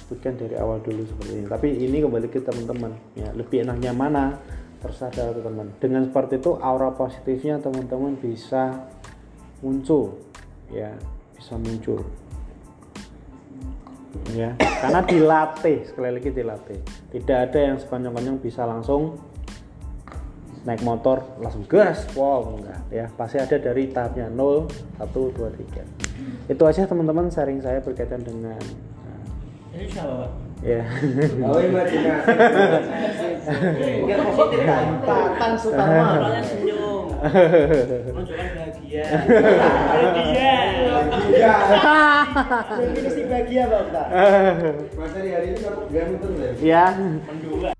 [0.05, 1.47] sebutkan dari awal dulu seperti ini.
[1.49, 3.29] Tapi ini kembali ke teman-teman ya.
[3.33, 4.37] Lebih enaknya mana?
[4.75, 8.85] Tersadar teman dengan seperti itu aura positifnya teman-teman bisa
[9.65, 10.21] muncul
[10.69, 10.93] ya.
[11.33, 12.05] Bisa muncul.
[14.37, 15.89] Ya karena dilatih.
[15.89, 16.79] Sekali lagi dilatih.
[17.09, 19.17] Tidak ada yang sepanjang-panjang bisa langsung
[20.65, 24.65] naik motor langsung gas wow enggak ya pasti ada dari tahapnya 0
[24.97, 25.37] 1 2
[26.49, 28.57] 3 itu aja teman-teman sharing saya berkaitan dengan
[29.75, 30.31] siapa, Pak?
[30.63, 30.81] ya
[31.43, 32.31] Oh imajinasi.
[34.07, 34.59] Positif
[36.47, 37.11] senyum.
[37.11, 39.03] Menunjukkan bahagia.
[39.05, 40.53] Bahagia.
[41.29, 41.53] Iya.
[42.79, 44.07] Definisi bahagia Pak Ustaz.
[44.99, 46.49] Materi hari ini kamu ya?
[46.63, 47.74] ya Mendua.